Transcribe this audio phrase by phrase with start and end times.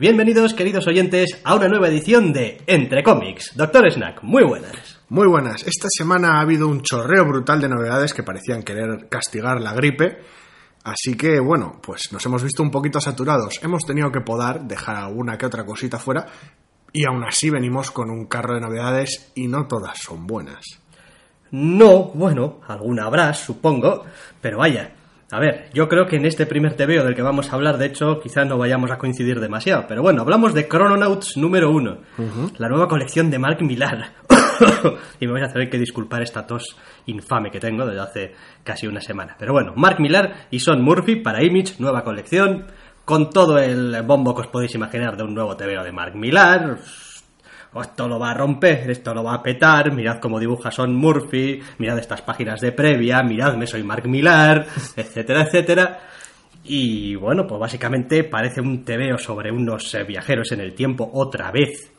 [0.00, 3.54] Bienvenidos, queridos oyentes, a una nueva edición de Entre Cómics.
[3.54, 4.98] Doctor Snack, muy buenas.
[5.10, 5.62] Muy buenas.
[5.66, 10.22] Esta semana ha habido un chorreo brutal de novedades que parecían querer castigar la gripe.
[10.84, 13.62] Así que, bueno, pues nos hemos visto un poquito saturados.
[13.62, 16.28] Hemos tenido que podar, dejar alguna que otra cosita fuera.
[16.94, 20.64] Y aún así venimos con un carro de novedades y no todas son buenas.
[21.50, 24.06] No, bueno, alguna habrá, supongo,
[24.40, 24.94] pero vaya.
[25.32, 27.86] A ver, yo creo que en este primer TVO del que vamos a hablar, de
[27.86, 29.84] hecho, quizás no vayamos a coincidir demasiado.
[29.86, 31.98] Pero bueno, hablamos de Chrononauts número uno,
[32.58, 34.12] la nueva colección de Mark Millar.
[35.20, 38.34] y me voy a tener que disculpar esta tos infame que tengo desde hace
[38.64, 39.36] casi una semana.
[39.38, 42.66] Pero bueno, Mark Millar y Son Murphy para Image, nueva colección,
[43.04, 46.78] con todo el bombo que os podéis imaginar de un nuevo TVO de Mark Millar.
[47.74, 51.60] Esto lo va a romper, esto lo va a petar, mirad cómo dibuja Son Murphy,
[51.78, 54.66] mirad estas páginas de previa, miradme, soy Mark Millar,
[54.96, 56.00] etcétera, etcétera.
[56.64, 61.50] Y bueno, pues básicamente parece un TVO sobre unos eh, viajeros en el tiempo otra
[61.50, 61.90] vez.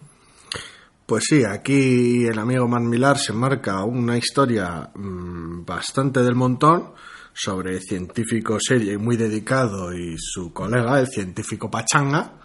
[1.06, 6.94] Pues sí, aquí el amigo Man Millar se marca una historia mmm, bastante del montón
[7.34, 12.41] sobre científico serio y muy dedicado y su colega, el científico Pachanga,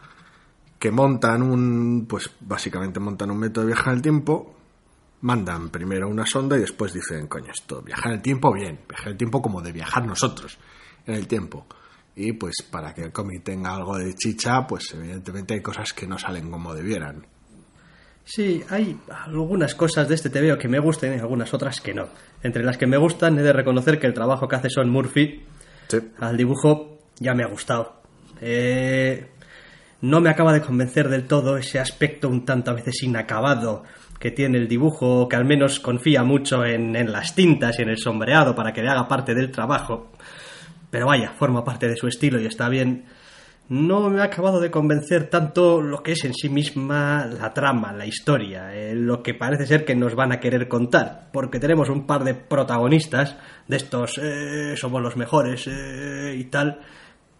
[0.79, 4.55] que montan un, pues básicamente montan un método de viajar en el tiempo,
[5.23, 9.07] mandan primero una sonda y después dicen, coño, esto, viajar en el tiempo bien, viajar
[9.09, 10.59] en el tiempo como de viajar nosotros
[11.07, 11.67] en el tiempo.
[12.15, 16.07] Y pues para que el cómic tenga algo de chicha, pues evidentemente hay cosas que
[16.07, 17.27] no salen como debieran.
[18.25, 22.09] Sí, hay algunas cosas de este TVO que me gustan y algunas otras que no.
[22.43, 25.45] Entre las que me gustan he de reconocer que el trabajo que hace Son Murphy
[25.89, 25.99] Sí.
[26.19, 28.03] al dibujo ya me ha gustado.
[28.41, 29.31] Eh,
[30.01, 33.85] no me acaba de convencer del todo ese aspecto un tanto a veces inacabado
[34.19, 37.91] que tiene el dibujo, que al menos confía mucho en, en las tintas y en
[37.91, 40.13] el sombreado para que le haga parte del trabajo.
[40.91, 43.05] Pero vaya, forma parte de su estilo y está bien.
[43.69, 47.93] No me ha acabado de convencer tanto lo que es en sí misma la trama,
[47.93, 51.89] la historia, eh, lo que parece ser que nos van a querer contar, porque tenemos
[51.89, 53.37] un par de protagonistas
[53.67, 56.81] de estos eh, somos los mejores eh, y tal,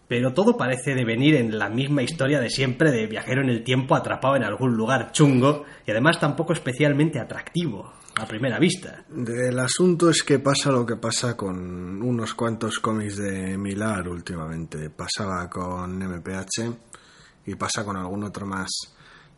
[0.07, 3.95] pero todo parece devenir en la misma historia de siempre de viajero en el tiempo
[3.95, 9.05] atrapado en algún lugar chungo y además tampoco especialmente atractivo a primera vista.
[9.09, 14.89] El asunto es que pasa lo que pasa con unos cuantos cómics de Milar últimamente.
[14.89, 16.73] Pasaba con MPH
[17.45, 18.69] y pasa con algún otro más.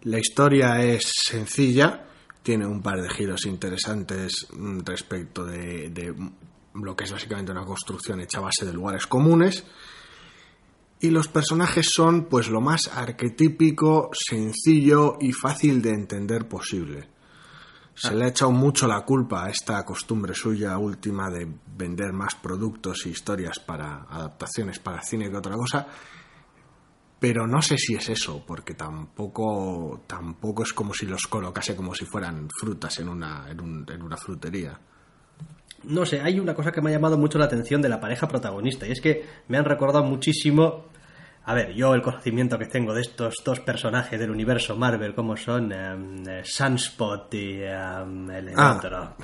[0.04, 2.06] La historia es sencilla,
[2.42, 4.48] tiene un par de giros interesantes
[4.86, 6.16] respecto de, de
[6.76, 9.66] lo que es básicamente una construcción hecha a base de lugares comunes.
[11.02, 17.08] Y los personajes son pues lo más arquetípico, sencillo y fácil de entender posible.
[17.96, 22.36] Se le ha echado mucho la culpa a esta costumbre suya última de vender más
[22.36, 25.86] productos e historias para adaptaciones para cine que otra cosa.
[27.20, 31.94] Pero no sé si es eso, porque tampoco, tampoco es como si los colocase como
[31.94, 34.80] si fueran frutas en una, en, un- en una frutería.
[35.84, 38.28] No sé, hay una cosa que me ha llamado mucho la atención de la pareja
[38.28, 40.86] protagonista y es que me han recordado muchísimo...
[41.50, 45.36] A ver, yo el conocimiento que tengo de estos dos personajes del universo Marvel, como
[45.36, 48.76] son em, eh, Sunspot y em, el Ah.
[48.78, 49.16] otro,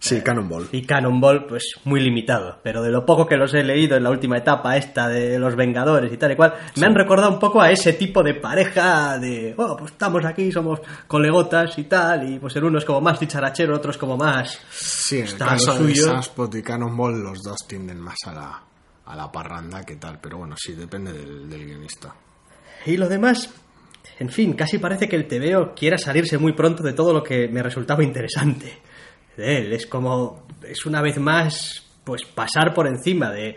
[0.00, 0.66] Sí, Cannonball.
[0.72, 2.58] y Cannonball, pues muy limitado.
[2.64, 5.54] Pero de lo poco que los he leído en la última etapa esta de los
[5.54, 9.16] Vengadores y tal y cual, me han recordado un poco a ese tipo de pareja
[9.20, 13.00] de, oh, pues estamos aquí, somos colegotas y tal, y pues el uno es como
[13.00, 14.58] más dicharachero, el otro es como más...
[14.68, 15.94] Sí, en el caso de.
[15.94, 18.62] Sunspot y Cannonball, los dos tienden más a la,
[19.12, 22.14] a la parranda que tal, pero bueno, sí, depende del, del guionista.
[22.86, 23.52] Y lo demás,
[24.18, 27.46] en fin, casi parece que el TVO quiera salirse muy pronto de todo lo que
[27.48, 28.80] me resultaba interesante
[29.36, 29.72] de él.
[29.74, 33.56] Es como, es una vez más, pues pasar por encima de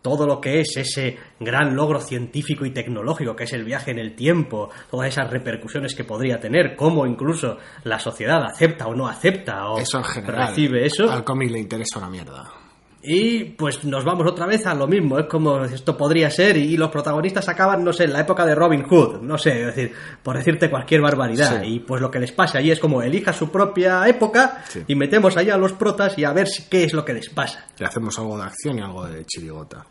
[0.00, 3.98] todo lo que es ese gran logro científico y tecnológico que es el viaje en
[3.98, 9.06] el tiempo, todas esas repercusiones que podría tener, cómo incluso la sociedad acepta o no
[9.08, 10.48] acepta o Eso en general.
[10.48, 11.10] recibe eso.
[11.10, 12.63] Al cómic le interesa una mierda.
[13.06, 16.76] Y pues nos vamos otra vez a lo mismo, es como esto podría ser y
[16.78, 19.92] los protagonistas acaban, no sé, en la época de Robin Hood, no sé, es decir,
[20.22, 21.60] por decirte cualquier barbaridad.
[21.62, 21.68] Sí.
[21.74, 24.82] Y pues lo que les pasa allí es como elija su propia época Sí.
[24.86, 27.28] y metemos ahí a los protas y a ver si- qué es lo que les
[27.28, 27.66] pasa.
[27.78, 29.84] Le hacemos algo de acción y algo de chirigota.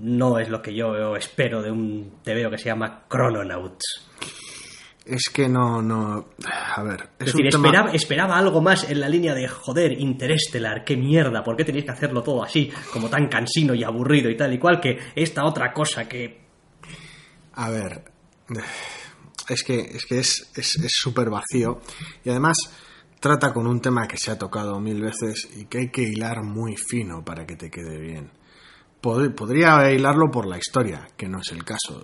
[0.00, 4.08] No es lo que yo espero de un TVO que se llama Chrononauts.
[5.06, 6.28] Es que no, no.
[6.76, 9.46] A ver, es, Es decir, un tema- esperaba, esperaba algo más en la línea de
[9.48, 13.84] joder, Interestelar, qué mierda, ¿por qué tenéis que hacerlo todo así, como tan cansino y
[13.84, 16.40] aburrido y tal y cual, que esta otra cosa que
[17.54, 18.02] A ver.
[19.48, 21.80] Es que es que es es es súper vacío.
[22.24, 22.56] Y además
[23.20, 26.42] trata con un tema que se ha tocado mil veces y que hay que hilar
[26.42, 28.30] muy fino para que te quede bien.
[29.04, 32.02] Pod- podría hilarlo por la historia, que no es el caso.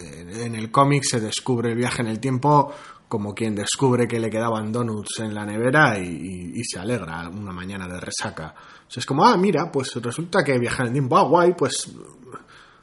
[0.00, 2.72] Eh, En el cómic se descubre el viaje en el tiempo
[3.08, 7.86] como quien descubre que le quedaban donuts en la nevera y, se alegra una mañana
[7.88, 8.54] de resaca.
[8.84, 11.90] O es como, ah, mira, pues resulta que viaja en el tiempo, ah, guay, pues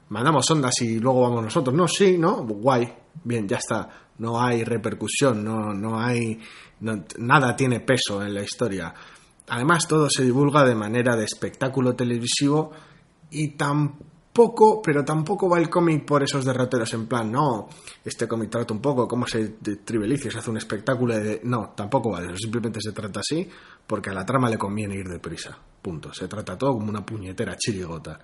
[0.10, 1.76] mandamos ondas y luego vamos nosotros.
[1.76, 2.44] No, sí, ¿no?
[2.44, 2.92] Guay.
[3.24, 3.90] Bien, ya está.
[4.20, 6.40] No hay repercusión, no, no hay.
[7.20, 8.94] nada tiene peso en la historia.
[9.50, 12.72] Además, todo se divulga de manera de espectáculo televisivo
[13.44, 17.68] y tampoco, pero tampoco va el cómic por esos derroteros en plan, no,
[18.04, 21.42] este cómic trata un poco cómo se t- tribalicia, se hace un espectáculo de...
[21.44, 23.48] No, tampoco va de eso, simplemente se trata así
[23.88, 25.58] porque a la trama le conviene ir deprisa.
[25.82, 26.12] Punto.
[26.14, 28.20] Se trata todo como una puñetera chirigota.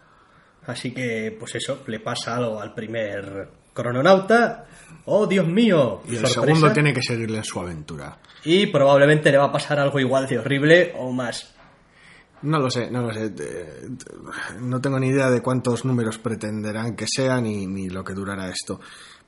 [0.65, 4.65] Así que, pues eso, le pasa algo al primer crononauta.
[5.05, 6.01] ¡Oh, Dios mío!
[6.07, 6.41] Y el sorpresa.
[6.55, 8.17] segundo tiene que seguirle en su aventura.
[8.43, 11.53] Y probablemente le va a pasar algo igual de horrible o más.
[12.43, 13.33] No lo sé, no lo sé.
[13.39, 13.89] Eh,
[14.59, 18.49] No tengo ni idea de cuántos números pretenderán que sean ni, ni lo que durará
[18.49, 18.79] esto.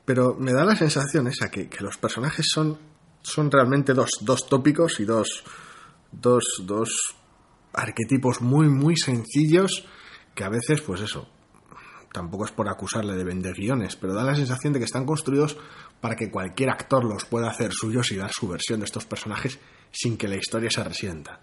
[0.05, 2.77] Pero me da la sensación esa que, que los personajes son,
[3.21, 5.43] son realmente dos, dos tópicos y dos,
[6.11, 7.15] dos, dos
[7.73, 9.85] arquetipos muy, muy sencillos
[10.35, 11.29] que a veces, pues eso,
[12.11, 15.57] tampoco es por acusarle de vender guiones, pero da la sensación de que están construidos
[16.01, 19.59] para que cualquier actor los pueda hacer suyos y dar su versión de estos personajes
[19.91, 21.39] sin que la historia se resienta.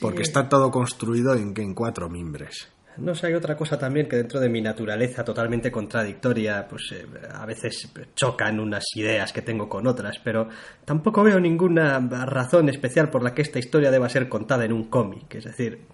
[0.00, 2.68] Porque está todo construido en, en cuatro mimbres.
[2.96, 7.06] No sé, hay otra cosa también que dentro de mi naturaleza totalmente contradictoria, pues eh,
[7.32, 10.48] a veces chocan unas ideas que tengo con otras, pero
[10.84, 14.90] tampoco veo ninguna razón especial por la que esta historia deba ser contada en un
[14.90, 15.34] cómic.
[15.34, 15.86] Es decir,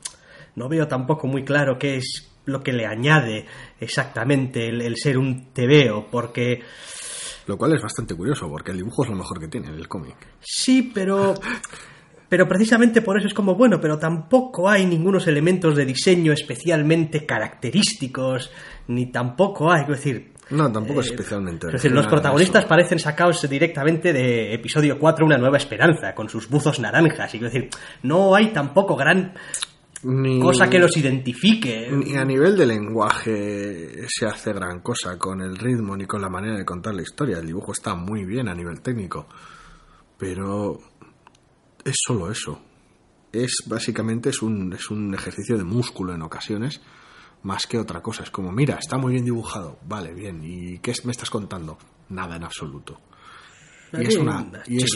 [0.57, 3.47] no veo tampoco muy claro qué es lo que le añade
[3.79, 6.63] exactamente el, el ser un tebeo, porque
[7.47, 10.17] Lo cual es bastante curioso, porque el dibujo es lo mejor que tiene el cómic.
[10.41, 11.35] sí, pero
[12.29, 17.25] pero precisamente por eso es como bueno, pero tampoco hay ningunos elementos de diseño especialmente
[17.27, 18.51] característicos,
[18.89, 21.67] ni tampoco hay, es decir, No, tampoco es Eh, especialmente.
[21.67, 22.69] Es decir, los protagonistas eso.
[22.69, 27.35] parecen sacados directamente de episodio 4, Una Nueva Esperanza, con sus buzos naranjas.
[27.35, 27.69] Y quiero decir,
[28.05, 29.35] no hay tampoco gran
[30.05, 31.89] Ni- cosa que los identifique.
[31.91, 36.29] Ni a nivel de lenguaje se hace gran cosa con el ritmo ni con la
[36.29, 37.39] manera de contar la historia.
[37.39, 39.27] El dibujo está muy bien a nivel técnico.
[40.17, 40.79] Pero
[41.87, 42.61] es solo eso.
[43.33, 46.81] Es básicamente es un, es un ejercicio de músculo en ocasiones,
[47.43, 48.23] más que otra cosa.
[48.23, 49.79] Es como, mira, está muy bien dibujado.
[49.87, 50.41] Vale, bien.
[50.45, 51.79] ¿Y qué es- me estás contando?
[52.09, 53.01] Nada en absoluto.
[53.93, 54.91] Y es una, y es,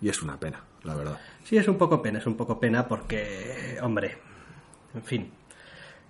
[0.00, 1.18] y es una pena, la verdad.
[1.44, 4.18] Sí, es un poco pena, es un poco pena porque, hombre,
[4.94, 5.32] en fin,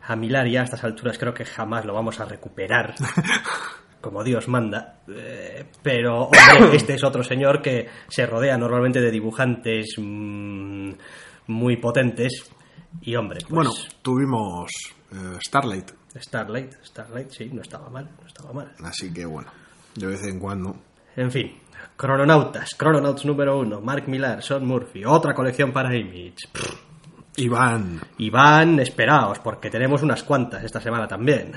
[0.02, 2.94] a Milar ya a estas alturas creo que jamás lo vamos a recuperar,
[4.00, 5.00] como Dios manda.
[5.08, 6.40] Eh, pero, hombre,
[6.76, 10.90] este es otro señor que se rodea normalmente de dibujantes mm,
[11.48, 12.50] muy potentes.
[13.02, 13.70] Y, hombre, pues, Bueno,
[14.02, 14.70] tuvimos
[15.12, 18.72] eh, Starlight, Starlight, Starlight, sí, no estaba mal, no estaba mal.
[18.82, 19.50] así que bueno,
[19.94, 20.74] de vez en cuando
[21.14, 21.58] En fin,
[21.96, 26.48] Crononautas, Crononauts número uno, Mark Millar, Sean Murphy, otra colección para Image.
[26.50, 26.88] Pff,
[27.38, 31.52] Iván, Y van esperaos, porque tenemos unas cuantas esta semana también.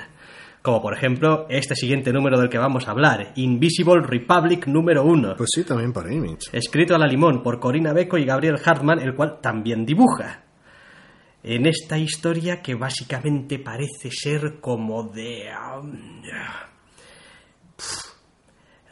[0.61, 5.35] Como por ejemplo, este siguiente número del que vamos a hablar, Invisible Republic número 1.
[5.37, 6.49] pues sí, también para Image.
[6.53, 10.43] Escrito a la limón por Corina Beco y Gabriel Hartman, el cual también dibuja.
[11.43, 15.49] En esta historia que básicamente parece ser como de...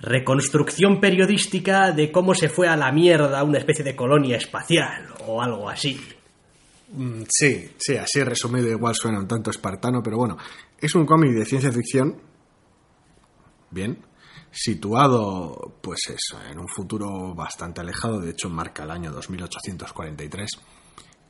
[0.02, 5.42] reconstrucción periodística de cómo se fue a la mierda una especie de colonia espacial o
[5.42, 6.00] algo así.
[6.94, 10.38] Mm, Sí, sí, así resumido igual suena un tanto espartano, pero bueno,
[10.82, 12.22] es un cómic de ciencia ficción,
[13.72, 14.00] bien,
[14.52, 20.50] situado, pues eso, en un futuro bastante alejado, de hecho marca el año 2843,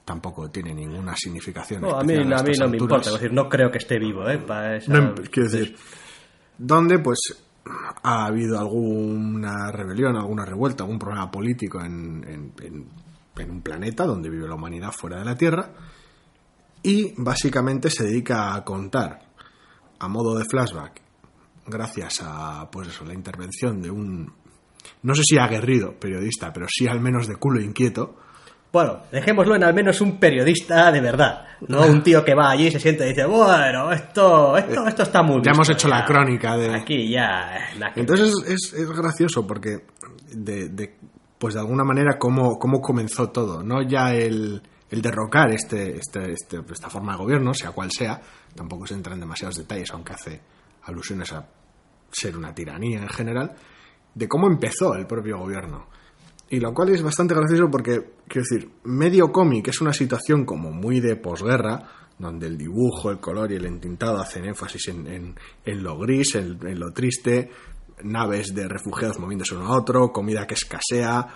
[0.05, 1.81] tampoco tiene ninguna significación.
[1.81, 4.27] No, a mí, a mí no me importa, es decir, no creo que esté vivo,
[4.29, 4.37] ¿eh?
[4.39, 5.75] Para esa- No, quiero decir,
[6.57, 7.19] donde pues
[8.03, 12.89] ha habido alguna rebelión, alguna revuelta, algún problema político en, en- en-
[13.37, 15.71] en un planeta donde vive la humanidad fuera de la Tierra
[16.83, 19.28] y básicamente se dedica a contar
[19.99, 21.01] a modo de flashback
[21.67, 24.31] gracias a pues eso, la intervención de un
[25.03, 28.15] no sé si aguerrido periodista, pero sí al menos de culo inquieto,
[28.71, 32.67] Bueno, dejémoslo en al menos un periodista de verdad, no un tío que va allí
[32.67, 36.05] y se siente y dice, bueno, esto, esto, esto está muy ya hemos hecho la
[36.05, 37.69] crónica de- Aquí ya...
[37.95, 39.85] Entonces es, es gracioso porque
[40.33, 40.95] de, de-
[41.37, 46.31] pues de alguna manera cómo, cómo comenzó todo, no ya el, el derrocar este, este,
[46.33, 48.21] este- esta forma de gobierno, sea cual sea,
[48.55, 50.41] tampoco se entra en demasiados detalles, aunque hace
[50.83, 51.47] alusiones a
[52.11, 53.55] ser una tiranía en general,
[54.15, 55.87] de cómo empezó el propio gobierno.
[56.49, 60.71] Y lo cual es bastante gracioso porque, quiero decir, medio cómic es una situación como
[60.71, 61.83] muy de posguerra,
[62.17, 66.57] donde el dibujo, el color y el entintado hacen énfasis en, en- lo gris, en,
[66.67, 67.51] en lo triste,
[68.03, 71.27] naves de refugiados moviéndose uno a otro, comida que escasea,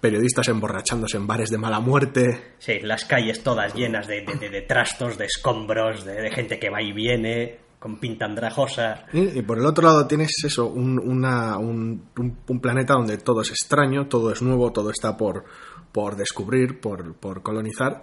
[0.00, 2.54] periodistas emborrachándose en bares de mala muerte.
[2.58, 6.70] Sí, las calles todas llenas de, de- de- de trastos, de escombros, de, gente que
[6.70, 9.06] va y viene, con pinta andrajosa.
[9.12, 13.18] Y, y por el otro lado tienes eso, un, una- un- un- un planeta donde
[13.18, 15.44] todo es extraño, todo es nuevo, todo está por,
[15.92, 18.02] por descubrir, por, por colonizar,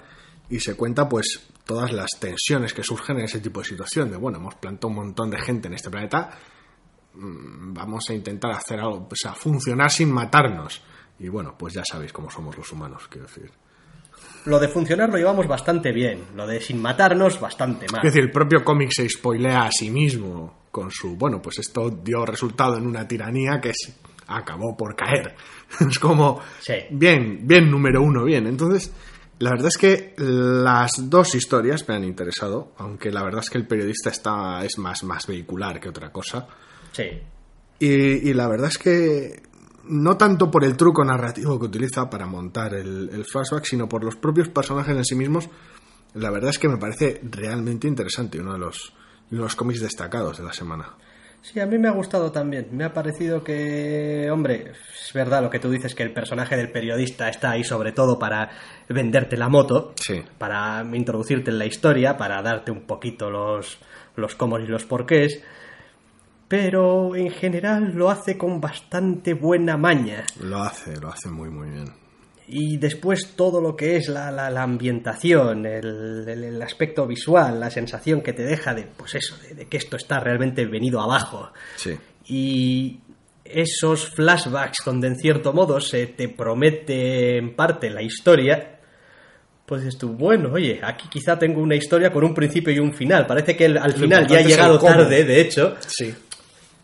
[0.49, 4.17] y se cuenta pues todas las tensiones que surgen en ese tipo de situación, de
[4.17, 6.29] bueno, hemos plantado un montón de gente en este planeta,
[7.15, 10.81] mm, vamos a intentar hacer algo, o sea, funcionar sin matarnos.
[11.19, 13.51] Y bueno, pues ya sabéis cómo somos los humanos, quiero decir.
[14.45, 18.01] Lo de funcionar lo llevamos bastante bien, lo de sin matarnos bastante mal.
[18.05, 21.89] Es decir, el propio cómic se spoilea a sí mismo con su, bueno, pues esto
[21.89, 23.93] dio resultado en una tiranía que es-
[24.27, 25.35] acabó por caer.
[25.89, 26.73] Es como, Sí.
[26.91, 28.47] bien, bien número uno, bien.
[28.47, 28.91] Entonces,
[29.39, 33.57] la verdad es que las dos historias me han interesado, aunque la verdad es que
[33.57, 36.47] el periodista está, es más, más vehicular que otra cosa.
[36.93, 37.03] Sí,
[37.79, 39.43] Y, y la verdad es que
[39.89, 44.03] no tanto por el truco narrativo que utiliza para montar el, el flashback, sino por
[44.03, 45.49] los propios personajes en sí mismos,
[46.13, 48.93] la verdad es que me parece realmente interesante, uno de los,
[49.31, 50.89] uno de los cómics destacados de la semana.
[51.41, 52.67] Sí, a mí me ha gustado también.
[52.71, 56.71] Me ha parecido que, hombre, es verdad lo que tú dices, que el personaje del
[56.71, 58.49] periodista está ahí sobre todo para
[58.89, 60.21] venderte la moto, Sí.
[60.37, 63.77] para introducirte en la historia, para darte un poquito los,
[64.15, 65.41] los cómo y los porqués.
[66.47, 70.23] Pero en general lo hace con bastante buena maña.
[70.41, 71.85] Lo hace, lo hace muy, muy bien.
[72.47, 77.59] Y después todo lo que es la, la- la ambientación, el, el- el aspecto visual,
[77.59, 81.01] la sensación que te deja de, pues eso, de, de que esto está realmente venido
[81.01, 81.51] abajo.
[81.75, 81.97] Sí.
[82.27, 82.99] Y
[83.43, 88.79] esos flashbacks donde en cierto modo se te promete en parte la historia,
[89.65, 92.93] pues dices tú, bueno, oye, aquí quizá tengo una historia con un principio y un
[92.93, 93.25] final.
[93.27, 96.13] Parece que el- al final ya ha llegado tarde, de hecho, Sí.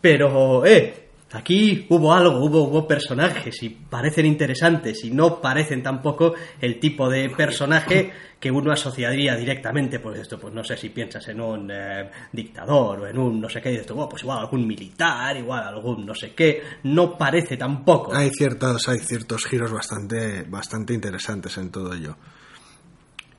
[0.04, 6.34] Pero, eh, aquí hubo algo, hubo, hubo personajes y parecen interesantes y no parecen tampoco
[6.60, 11.26] el tipo de personaje que uno asociaría directamente, pues esto, pues no sé si piensas
[11.28, 14.40] en un eh, dictador o en un no sé qué, y dices "Oh, pues igual
[14.40, 18.14] algún militar, igual algún no sé qué, no parece tampoco.
[18.14, 22.18] Hay ciertos, hay ciertos giros bastante, bastante interesantes en todo ello.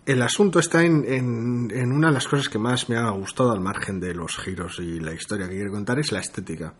[0.06, 3.52] El asunto está en, en- en una de las cosas que más me ha gustado
[3.52, 6.74] al margen de los giros y la historia que quiere contar es la estética.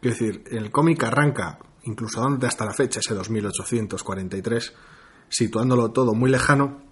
[0.00, 4.72] Quiero decir, el cómic arranca, incluso dándote hasta la fecha, ese 2843,
[5.28, 6.82] situándolo todo muy lejano,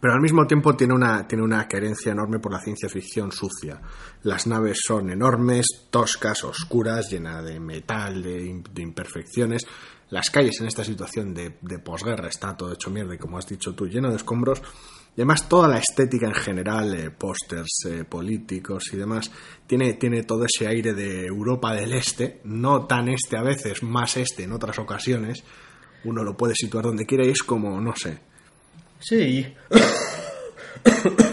[0.00, 3.80] pero al mismo tiempo tiene una, tiene una querencia enorme por la ciencia ficción sucia.
[4.24, 9.66] Las naves son enormes, toscas, oscuras, llenas de metal, de imperfecciones.
[10.12, 13.46] Las calles en esta situación de, de posguerra está todo hecho mierda y como has
[13.46, 14.60] dicho tú, lleno de escombros.
[15.16, 19.30] Y además toda la estética en general, eh, pósters eh, políticos y demás,
[19.66, 24.18] tiene, tiene todo ese aire de Europa del Este, no tan este a veces, más
[24.18, 25.44] este en otras ocasiones.
[26.04, 28.18] Uno lo puede situar donde quiera y es como, no sé,
[29.02, 29.52] Sí,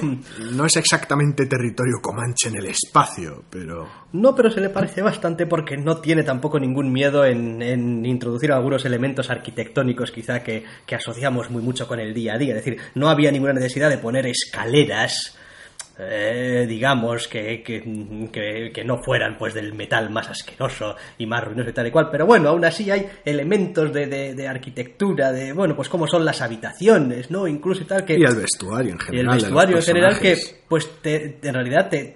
[0.51, 5.45] No es exactamente territorio comanche en el espacio, pero no, pero se le parece bastante
[5.45, 11.49] porque no tiene tampoco ningún miedo en, introducir algunos elementos arquitectónicos quizá que, que asociamos
[11.51, 12.55] muy mucho con el día a día.
[12.55, 15.38] Es decir, no había ninguna necesidad de poner escaleras,
[16.01, 17.81] eh, digamos, que, que,
[18.31, 21.91] que- que no fueran pues del metal más asqueroso y más ruinoso y tal y
[21.91, 22.07] cual.
[22.09, 26.23] Pero bueno, aún así hay elementos de, de- de arquitectura, de, bueno, pues cómo son
[26.23, 27.47] las habitaciones, ¿no?
[27.47, 28.17] Incluso y tal que...
[28.17, 29.25] y el vestuario en Y el general.
[29.25, 30.37] de los vestuario en general que,
[30.69, 32.15] pues, te- en realidad te,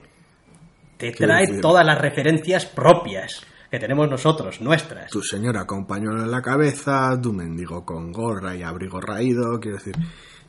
[0.97, 5.09] te trae decir- todas las referencias propias que tenemos nosotros, nuestras.
[5.09, 9.77] Tu señora con pañuelo en la cabeza, tu mendigo con gorra y abrigo raído, quiero
[9.77, 9.95] decir,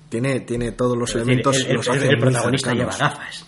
[0.09, 1.57] tiene, tiene todos los Es decir, elementos.
[1.61, 2.97] el, el- los el- hace el protagonista cercanos.
[2.99, 3.47] lleva gafas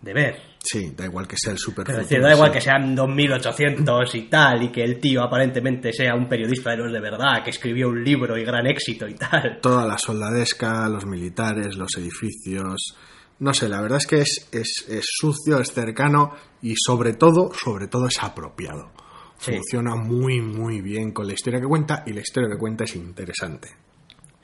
[0.00, 0.50] de ver.
[0.62, 1.88] Sí, da igual que sea el super.
[1.90, 6.14] Es decir, da igual que sean 2800 y tal, y que el tío aparentemente sea
[6.14, 9.58] un periodista de los de verdad, que escribió un libro y gran éxito y tal.
[9.62, 12.94] Toda la soldadesca, los militares, los edificios.
[13.38, 17.50] No sé, la verdad es que es, es, es sucio, es cercano y sobre todo,
[17.54, 18.90] sobre todo es apropiado.
[19.38, 19.52] Sí.
[19.52, 22.94] Funciona muy, muy bien con la historia que cuenta y la historia que cuenta es
[22.96, 23.68] interesante.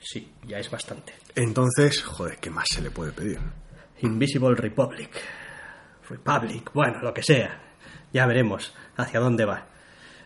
[0.09, 1.13] Sí, ya es bastante.
[1.35, 3.39] Entonces, joder, ¿qué más se le puede pedir?
[3.99, 5.09] Invisible Republic.
[6.09, 7.59] Republic, bueno, lo que sea.
[8.13, 9.67] Ya veremos hacia dónde va.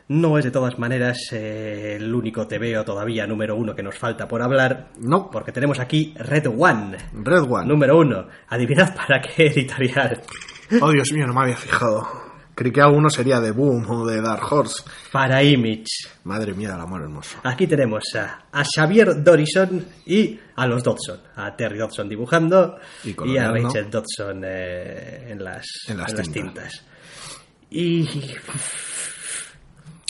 [0.08, 4.28] No es de todas maneras eh, el único TVO todavía número uno que nos falta
[4.28, 4.92] por hablar.
[5.00, 5.32] No.
[5.32, 6.98] Porque tenemos aquí Red One.
[7.14, 7.66] Red One.
[7.66, 8.28] Número uno.
[8.50, 10.22] Adivinad para qué editorial.
[10.80, 12.21] Oh, Dios mío, no me había fijado.
[12.54, 14.84] Creí que alguno sería de Boom o de Dark Horse.
[15.12, 15.86] Para Image.
[16.26, 17.38] Madre mía del amor hermoso.
[17.44, 21.20] Aquí tenemos a, a Xavier Dorison y a los Dodson.
[21.36, 23.52] A Terry Dodson dibujando Y y, a.
[23.52, 26.32] Rachel Dodson eh, en, las, En las tintas.
[26.32, 26.86] tintas.
[27.70, 28.08] Y.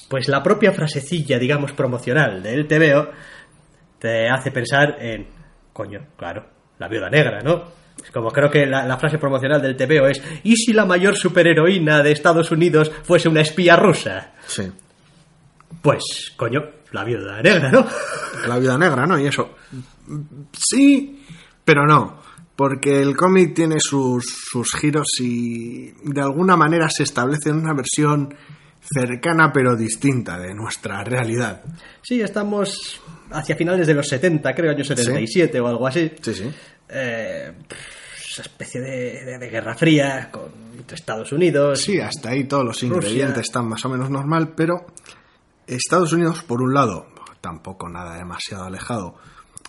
[0.10, 3.12] Pues la propia frasecilla, digamos, promocional del TVO
[4.00, 5.28] te hace pensar en.
[5.72, 6.46] Coño, claro,
[6.80, 7.81] la viuda negra, ¿no?
[8.14, 12.04] Como creo que la, la frase promocional del TVO es: ¿Y si la mayor superheroína
[12.04, 14.34] de Estados Unidos fuese una espía rusa?
[14.48, 14.64] Sí.
[15.82, 17.86] Pues, coño, la viuda negra, ¿no?
[18.48, 19.20] La vida negra, ¿no?
[19.20, 19.56] Y eso.
[20.52, 21.24] Sí,
[21.64, 22.20] pero no.
[22.56, 27.74] Porque el cómic tiene sus, sus giros y de alguna manera se establece en una
[27.74, 28.36] versión
[28.82, 31.64] cercana pero distinta de nuestra realidad.
[32.02, 36.12] Sí, estamos hacia finales de los 70, creo, año 77 o algo así.
[36.22, 36.52] Sí, sí.
[36.90, 37.52] Eh,
[38.30, 41.80] esa especie de, de- de guerra fría con, entre Estados Unidos.
[41.82, 44.86] Sí, hasta ahí todos los ingredientes están más o menos normal, pero
[45.68, 47.08] Estados Unidos, por un lado,
[47.42, 49.16] tampoco nada demasiado alejado,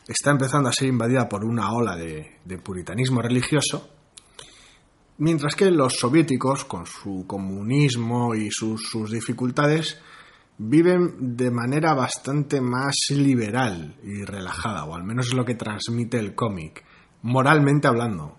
[0.09, 3.89] está empezando a ser invadida por una ola de, de puritanismo religioso,
[5.19, 9.99] mientras que los soviéticos, con su comunismo y sus, sus dificultades,
[10.69, 16.19] viven de manera bastante más liberal y relajada, o al menos es lo que transmite
[16.19, 16.85] el cómic,
[17.23, 18.37] moralmente hablando.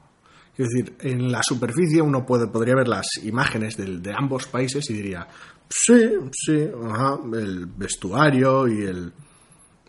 [0.58, 4.88] Es decir, en la superficie uno puede, podría ver las imágenes del- de, ambos países
[4.90, 5.28] y diría,
[5.70, 9.14] sí, sí, ajá, el vestuario y el...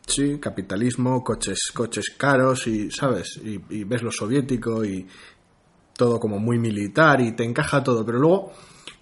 [0.07, 3.41] Sí, capitalismo, coches, coches caros y, ¿sabes?
[3.43, 5.07] Y, y ves lo soviético y
[5.97, 8.53] todo como muy militar y te encaja todo, pero luego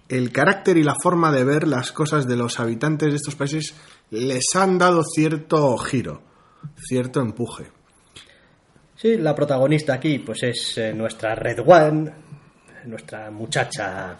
[0.09, 3.73] el carácter y la forma de ver las cosas de los habitantes de estos países
[4.11, 6.21] les han dado cierto giro,
[6.77, 7.71] cierto empuje.
[8.95, 12.13] Sí, la protagonista aquí pues es eh, nuestra Red One,
[12.85, 14.17] nuestra muchacha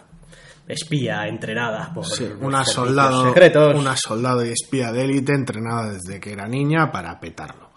[0.66, 6.18] espía entrenada por Sí, una soldado, secretos una soldado y espía de élite entrenada desde
[6.20, 7.70] que era niña para petarlo.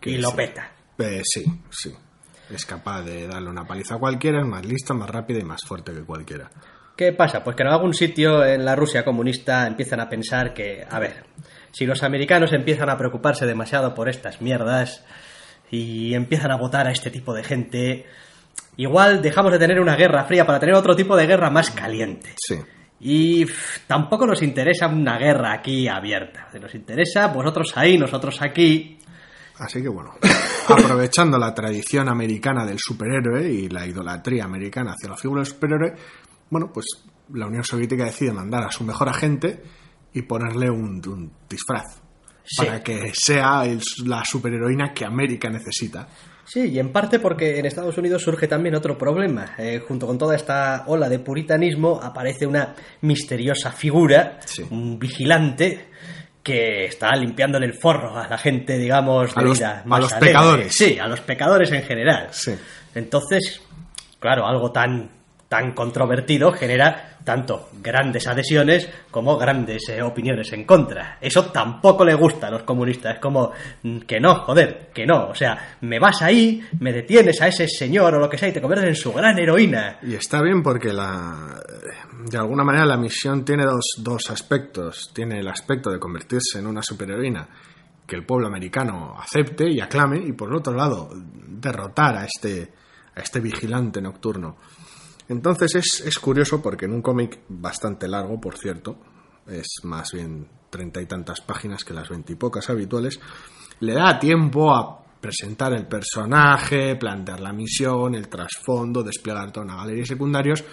[0.00, 0.36] Que lo sí.
[0.36, 0.72] peta.
[0.98, 1.92] Eh, sí, sí.
[2.50, 5.60] Es capaz de darle una paliza a cualquiera, es más lista, más rápida y más
[5.66, 6.50] fuerte que cualquiera.
[7.02, 7.42] ¿Qué pasa?
[7.42, 11.24] Pues que en algún sitio en la Rusia comunista empiezan a pensar que, a ver,
[11.72, 15.04] si los americanos empiezan a preocuparse demasiado por estas mierdas
[15.68, 18.06] y empiezan a votar a este tipo de gente,
[18.76, 22.36] igual dejamos de tener una guerra fría para tener otro tipo de guerra más caliente.
[22.36, 22.60] Sí.
[23.00, 26.50] Y pff, tampoco nos interesa una guerra aquí abierta.
[26.60, 28.96] Nos interesa vosotros ahí, nosotros aquí.
[29.58, 30.14] Así que bueno,
[30.68, 35.94] aprovechando la tradición americana del superhéroe y la idolatría americana hacia la figura del superhéroe,
[36.52, 36.84] bueno, pues
[37.32, 39.62] la Unión Soviética decide mandar a su mejor agente
[40.12, 42.00] y ponerle un, un disfraz
[42.44, 42.66] Sí.
[42.66, 46.08] para que sea el- la superheroína que América necesita.
[46.44, 49.54] Sí, y en parte porque en Estados Unidos surge también otro problema.
[49.56, 54.64] Eh, junto con toda esta ola de puritanismo aparece una misteriosa figura, Sí.
[54.70, 55.88] un vigilante,
[56.42, 60.00] que está limpiándole el forro a la gente, digamos, A de los- vida a más
[60.00, 60.28] los alegre.
[60.28, 60.74] pecadores.
[60.76, 62.28] Sí, a los pecadores en general.
[62.32, 62.52] Sí.
[62.96, 63.62] Entonces,
[64.18, 65.08] claro, algo tan,
[65.52, 71.18] tan controvertido genera tanto grandes adhesiones como grandes eh, opiniones en contra.
[71.20, 73.16] Eso tampoco le gusta a los comunistas.
[73.16, 75.28] Es como mm, que no, joder, que no.
[75.28, 78.52] O sea, me vas ahí, me detienes a ese señor o lo que sea y
[78.52, 79.98] te conviertes en su gran heroína.
[80.00, 81.60] Y está bien porque la,
[82.30, 85.10] de alguna manera la misión tiene dos, dos aspectos.
[85.12, 87.46] Tiene el aspecto de convertirse en una superheroína
[88.06, 92.72] que el pueblo americano acepte y aclame, y por otro lado, derrotar a este,
[93.14, 94.56] a este vigilante nocturno.
[95.28, 98.98] Entonces es, es curioso porque en un cómic bastante largo, por cierto,
[99.46, 103.20] es más bien treinta y tantas páginas que las veintipocas habituales,
[103.80, 109.76] le da tiempo a presentar el personaje, plantear la misión, el trasfondo, desplegar toda una
[109.76, 110.64] galería de secundarios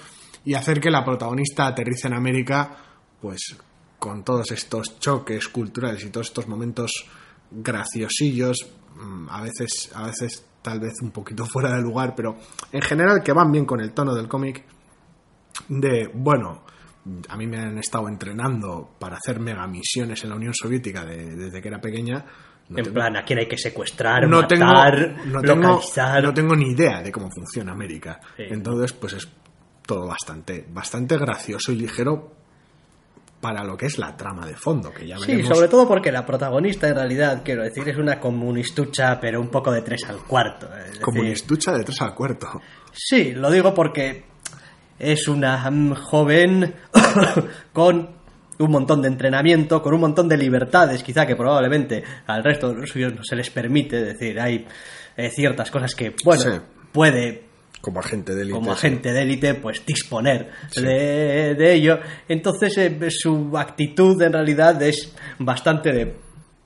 [0.46, 2.76] y hacer que la protagonista aterrice en América,
[3.22, 3.58] pues
[4.00, 7.06] con todos estos choques culturales y todos estos momentos
[7.52, 12.38] graciosillos, mm, a veces, a veces tal vez un poquito fuera de lugar, pero
[12.72, 14.63] en general que van bien con el tono del cómic
[15.67, 16.63] de, bueno,
[17.30, 21.36] a mí me han estado entrenando para hacer mega misiones en la Unión Soviética de-
[21.36, 22.26] desde que era pequeña.
[22.69, 26.24] No en tengo- plan, a quién hay que secuestrar, no tengo, no, tengo, localizar.
[26.24, 28.19] no tengo ni idea de cómo funciona América.
[28.38, 28.43] Sí.
[28.50, 29.28] Entonces, pues es
[29.88, 32.36] todo bastante, bastante gracioso y ligero
[33.41, 35.56] para lo que es la trama de fondo, que ya Sí, veremos.
[35.58, 39.71] sobre todo porque la protagonista en realidad, quiero decir, es una comunistucha, pero un poco
[39.71, 40.67] de tres al cuarto.
[40.67, 42.47] decir, Comunistucha de tres al cuarto.
[42.91, 44.25] Sí, lo digo porque
[44.97, 45.58] es una
[45.95, 46.75] joven
[47.73, 48.10] con
[48.60, 52.75] un montón de entrenamiento, con un montón de libertades, quizá que probablemente al resto de
[52.82, 53.99] los suyos no se les permite.
[54.02, 54.65] Es decir, hay
[55.15, 56.49] eh, ciertas cosas que, bueno, Sí.
[56.91, 57.49] puede
[57.82, 58.56] Como agente de élite.
[58.56, 62.00] como agente de élite, pues disponer de, de ello.
[62.28, 66.15] Entonces eh, su actitud en realidad es bastante de,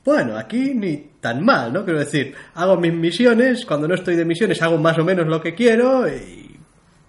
[0.03, 1.83] bueno, aquí ni tan mal, ¿no?
[1.85, 5.39] Quiero decir, hago mis misiones, cuando no estoy de misiones hago más o menos lo
[5.41, 6.57] que quiero y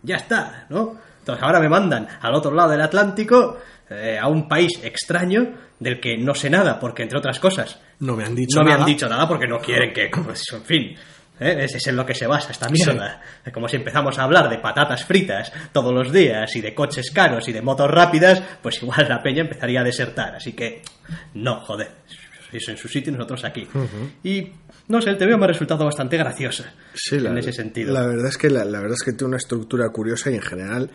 [0.02, 0.96] ya está, ¿no?
[1.20, 5.98] Entonces ahora me mandan al otro lado del Atlántico, eh, a un país extraño del
[5.98, 8.82] que no sé nada, porque entre otras cosas No me han dicho no me nada.
[8.82, 10.94] han dicho nada porque no quieren que, pues, en fin,
[11.40, 11.56] ¿eh?
[11.64, 13.20] ese es en lo que se basa esta mierda.
[13.44, 17.10] Es como si empezamos a hablar de patatas fritas todos los días y de coches
[17.10, 20.36] caros y de motos rápidas, pues igual la peña empezaría a desertar.
[20.36, 20.82] Así que,
[21.34, 21.90] no, joder,
[22.52, 23.66] eso en su sitio y nosotros aquí.
[24.22, 24.52] Y,
[24.88, 27.92] no sé, el TVO me ha resultado bastante graciosa Sí, en la, ese sentido.
[27.92, 30.42] La verdad es que la, la verdad es que tiene una estructura curiosa y en
[30.42, 30.90] general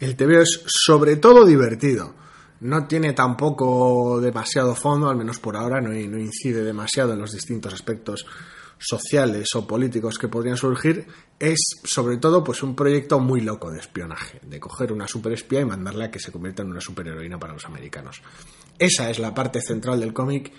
[0.00, 2.14] el TVO es sobre todo divertido.
[2.60, 7.32] No tiene tampoco demasiado fondo, al menos por ahora, no, no incide demasiado en los
[7.32, 8.24] distintos aspectos
[8.86, 11.06] sociales o políticos que podrían surgir.
[11.38, 15.64] Es sobre todo pues un proyecto muy loco de espionaje, de coger una superespía y
[15.64, 18.22] mandarla a que se convierta en una superheroína para los americanos.
[18.78, 20.52] Esa es la parte central del cómic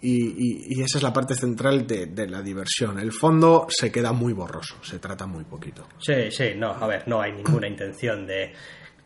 [0.00, 2.98] y, y- y esa es la parte central de, de la diversión.
[2.98, 5.86] El fondo se queda muy borroso, se trata muy poquito.
[5.98, 8.52] Sí, sí, no, a ver, no hay ninguna intención de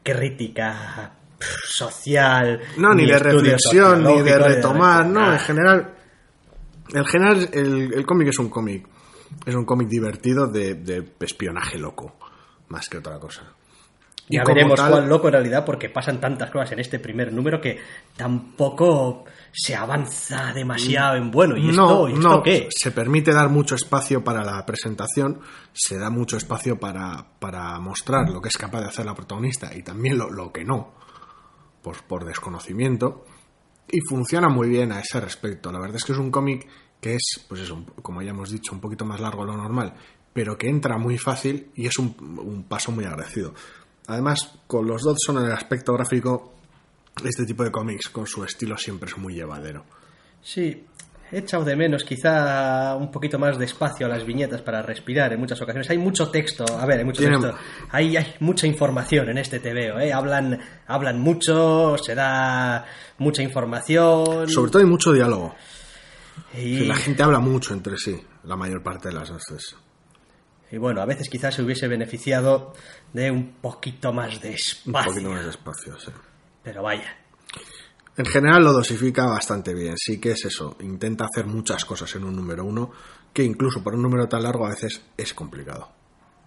[0.02, 1.12] crítica
[1.68, 2.60] social.
[2.78, 5.92] No, ni, de reflexión, ni de retomar, no, en general.
[6.92, 8.86] En general, el, el cómic es un cómic.
[9.44, 12.16] Es un cómic divertido de, de espionaje loco,
[12.68, 13.42] más que otra cosa.
[14.28, 17.60] Ya veremos tal- cuál loco en realidad, porque pasan tantas cosas en este primer número
[17.60, 17.78] que
[18.16, 21.56] tampoco se avanza demasiado en bueno.
[21.56, 22.68] ¿Y esto, no, ¿y esto no, qué?
[22.70, 25.40] se permite dar mucho espacio para la presentación,
[25.72, 29.74] se da mucho espacio para, para mostrar lo que es capaz de hacer la protagonista
[29.74, 30.94] y también lo, lo que no,
[31.82, 33.24] por, por desconocimiento,
[33.90, 35.70] y funciona muy bien a ese respecto.
[35.70, 36.66] La verdad es que es un cómic
[37.00, 39.94] que es, pues eso, como ya hemos dicho, un poquito más largo de lo normal,
[40.32, 43.54] pero que entra muy fácil y es un, un paso muy agradecido.
[44.06, 46.54] Además, con los Dodson en el aspecto gráfico,
[47.24, 49.84] este tipo de cómics con su estilo siempre es muy llevadero.
[50.42, 50.84] Sí,
[51.32, 55.32] he echado de menos quizá un poquito más de espacio a las viñetas para respirar
[55.32, 55.88] en muchas ocasiones.
[55.90, 57.56] Hay mucho texto, a ver, hay mucho Tiene- texto.
[57.90, 60.12] Hay, hay mucha información en este TVO, ¿eh?
[60.12, 62.84] Hablan, hablan mucho, se da
[63.18, 64.48] mucha información.
[64.48, 65.54] Sobre todo hay mucho diálogo.
[66.54, 66.78] y...
[66.78, 69.76] Sí, La gente habla mucho entre sí, la mayor parte de las veces.
[70.70, 72.74] Y bueno, a veces quizás se hubiese beneficiado
[73.12, 75.12] de un poquito más de Un espacio.
[75.12, 76.10] poquito más de espacio, sí.
[76.64, 77.16] Pero vaya.
[78.16, 82.24] En general lo dosifica bastante bien, sí que es eso, intenta hacer muchas cosas en
[82.24, 82.90] un número uno,
[83.32, 85.88] que incluso por un número tan largo a veces es complicado.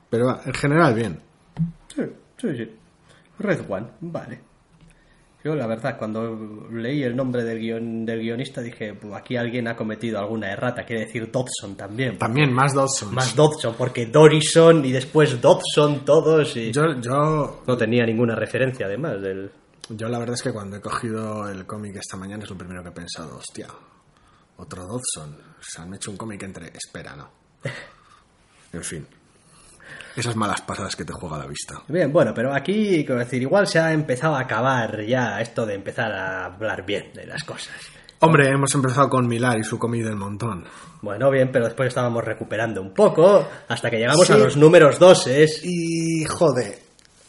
[0.10, 1.20] Pero va, en general bien.
[1.94, 2.02] Sí,
[2.38, 2.72] sí, sí.
[3.38, 4.50] Red One, vale.
[5.44, 9.70] Yo, la verdad, cuando leí el nombre del, guion, del guionista dije, "Buh, aquí alguien
[9.70, 12.18] ha cometido alguna errata, quiere decir Dodson también.
[12.18, 13.16] También más Dodson.
[13.16, 16.74] Más Dodson, porque Dorison y después Dodson todos y...
[16.74, 19.50] Yo, yo, No tenía ninguna referencia además del...
[19.90, 22.82] yo la verdad es que cuando he cogido el cómic esta mañana es lo primero
[22.84, 23.68] que he pensado, hostia,
[24.58, 25.38] otro Dodson.
[25.62, 26.68] Se han hecho un cómic entre...
[26.68, 27.30] Espera, no.
[28.72, 29.08] En fin.
[30.16, 31.82] Esas malas pasadas que te juega la vista.
[31.88, 35.74] Bien, bueno, pero aquí, quiero decir, igual se ha empezado a acabar ya esto de
[35.74, 37.74] empezar a hablar bien de las cosas.
[38.20, 40.66] Hombre, hemos empezado con Milar y su comida del montón.
[41.02, 44.34] Bueno, bien, pero después estábamos recuperando un poco hasta que llegamos Sí.
[44.34, 45.62] a los números doses.
[45.64, 46.78] Y joder,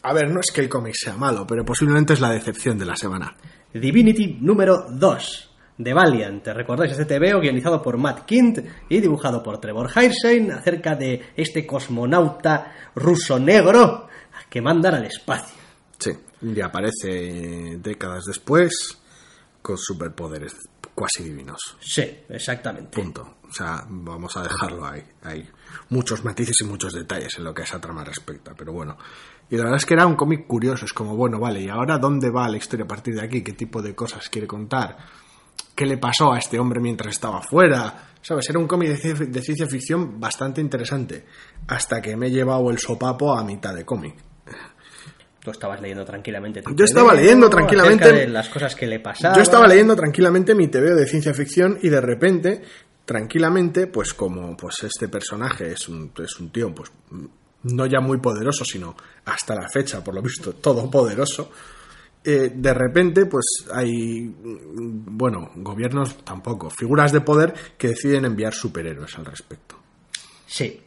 [0.03, 2.87] a ver, no es que el cómic sea malo, pero posiblemente es la decepción de
[2.87, 3.37] la semana.
[3.73, 6.43] Divinity número 2 de Valiant.
[6.43, 8.59] ¿Te recordáis este TVO guionizado por Matt Kint
[8.89, 14.09] y dibujado por Trevor Hirstein acerca de este cosmonauta ruso negro
[14.49, 15.57] que mandan al espacio?
[15.99, 18.99] Sí, y aparece décadas después
[19.63, 20.55] con superpoderes
[20.95, 21.77] cuasi divinos.
[21.81, 22.91] Sí, exactamente.
[22.91, 23.39] Punto.
[23.49, 25.03] O sea, vamos a dejarlo ahí.
[25.23, 25.49] Hay
[25.89, 28.97] muchos matices y muchos detalles en lo que a esa trama respecta, pero bueno.
[29.51, 30.85] Y la verdad es que era un cómic curioso.
[30.85, 33.43] Es como, bueno, vale, ¿y ahora dónde va la historia a partir de aquí?
[33.43, 34.97] ¿Qué tipo de cosas quiere contar?
[35.75, 38.11] ¿Qué le pasó a este hombre mientras estaba fuera?
[38.23, 38.49] ¿Sabes?
[38.51, 41.25] Era un cómic de, ci- de ciencia ficción bastante interesante.
[41.69, 44.15] Hasta que me he llevado el sopapo a mitad de cómic.
[45.43, 46.63] Tú estabas leyendo tranquilamente.
[46.77, 49.37] Yo estaba leyendo tranquilamente- de las cosas que le pasaban.
[49.37, 52.63] Yo estaba leyendo tranquilamente mi TVO de ciencia ficción y de repente,
[53.07, 56.93] tranquilamente, pues como pues este personaje es un, es un tío, pues
[57.65, 61.51] no ya muy poderoso, sino hasta la fecha, por lo visto, todopoderoso,
[62.23, 69.17] eh, de repente, pues hay, bueno, gobiernos tampoco, figuras de poder que deciden enviar superhéroes
[69.19, 69.77] al respecto.
[70.47, 70.81] Sí,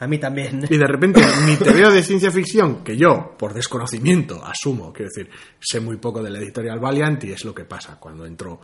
[0.00, 0.66] a mí también.
[0.68, 5.30] Y de repente mi TVO de ciencia ficción, que yo, por desconocimiento, asumo, quiero decir,
[5.60, 8.60] sé muy poco de la editorial Valiant y es lo que pasa cuando entro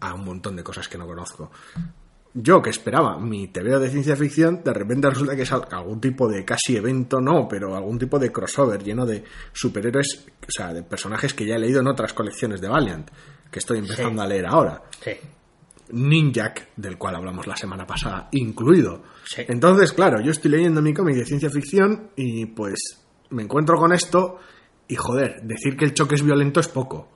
[0.00, 1.50] a un montón de cosas que no conozco.
[2.34, 6.00] Yo que esperaba mi TVO de ciencia ficción, de repente resulta que es al- algún
[6.00, 10.72] tipo de casi evento, no, pero algún tipo de crossover lleno de superhéroes, o sea,
[10.72, 13.10] de personajes que ya he leído en otras colecciones de Valiant,
[13.50, 14.26] que estoy empezando Sí.
[14.26, 14.82] a leer ahora.
[15.02, 15.12] Sí.
[15.90, 19.02] Ninjak, del cual hablamos la semana pasada, incluido.
[19.24, 19.42] Sí.
[19.48, 22.78] Entonces, claro, yo estoy leyendo mi cómic de ciencia ficción y pues
[23.30, 24.38] me encuentro con esto
[24.86, 27.08] y joder, decir que el choque es violento es poco.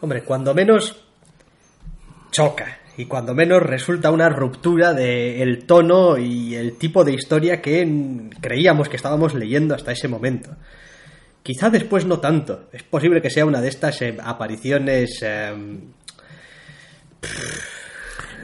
[0.00, 1.04] Hombre, cuando menos
[2.32, 8.30] choca y cuando menos resulta una ruptura del tono y el tipo de historia que
[8.40, 10.50] creíamos que estábamos leyendo hasta ese momento.
[11.42, 12.68] Quizá después no tanto.
[12.72, 15.20] Es posible que sea una de estas eh, apariciones...
[15.22, 15.54] eh,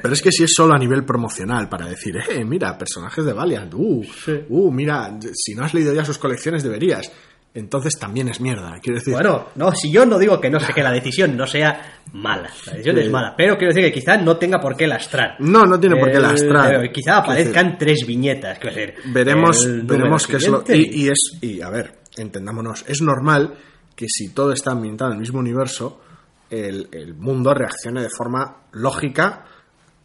[0.03, 3.33] Pero es que si es solo a nivel promocional, para decir, eh, mira, personajes de
[3.33, 4.33] Valiant, uh, Sí.
[4.49, 7.11] uh, mira, si no has leído ya sus colecciones deberías.
[7.55, 9.13] Entonces también es mierda, quiero decir.
[9.13, 12.49] Bueno, no, si yo no digo que no sé que la decisión no sea mala,
[12.67, 13.03] la decisión Sí.
[13.03, 15.37] es mala, pero quiero decir que quizá no tenga por qué lastrar.
[15.39, 16.71] no, no tiene por qué lastrar.
[16.81, 18.95] pero quizá aparezcan tres viñetas, quiero decir.
[19.13, 20.65] veremos, veremos qué es lo.
[20.67, 23.55] Y, y es, y a ver, entendámonos, es normal
[23.95, 26.01] que si todo está ambientado en el mismo universo,
[26.49, 29.45] el, el mundo reaccione de forma lógica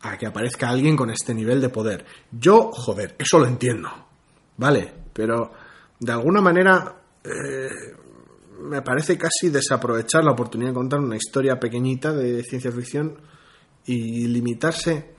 [0.02, 2.06] a que aparezca alguien con este nivel de poder.
[2.30, 3.90] Yo, joder, eso lo entiendo,
[4.58, 4.94] ¿vale?
[5.14, 5.54] Pero
[6.00, 6.94] de alguna manera
[7.28, 7.70] eh,
[8.62, 13.20] me parece casi desaprovechar la oportunidad de contar una historia pequeñita de ciencia ficción
[13.86, 15.18] y limitarse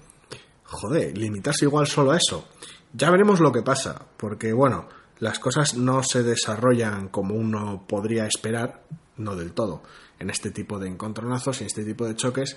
[0.68, 2.49] joder, limitarse igual solo a eso.
[2.92, 8.27] Ya veremos lo que pasa, porque bueno, las cosas no se desarrollan como uno podría
[8.27, 8.85] esperar,
[9.16, 9.83] no del todo,
[10.18, 12.57] en este tipo de encontronazos y en este tipo de choques.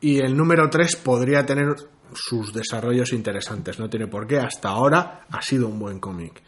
[0.00, 1.74] Y el número 3 podría tener
[2.14, 6.42] sus desarrollos interesantes, no tiene por qué, hasta ahora ha sido un buen cómic.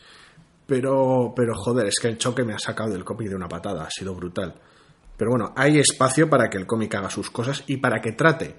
[0.66, 3.84] Pero, pero joder, es que el choque me ha sacado del cómic de una patada,
[3.84, 4.54] ha sido brutal.
[5.16, 8.56] Pero bueno, hay espacio para que el cómic haga sus cosas y para que trate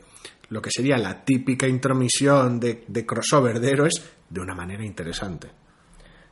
[0.49, 5.49] lo que sería la típica intromisión de, de crossover de héroes de una manera interesante.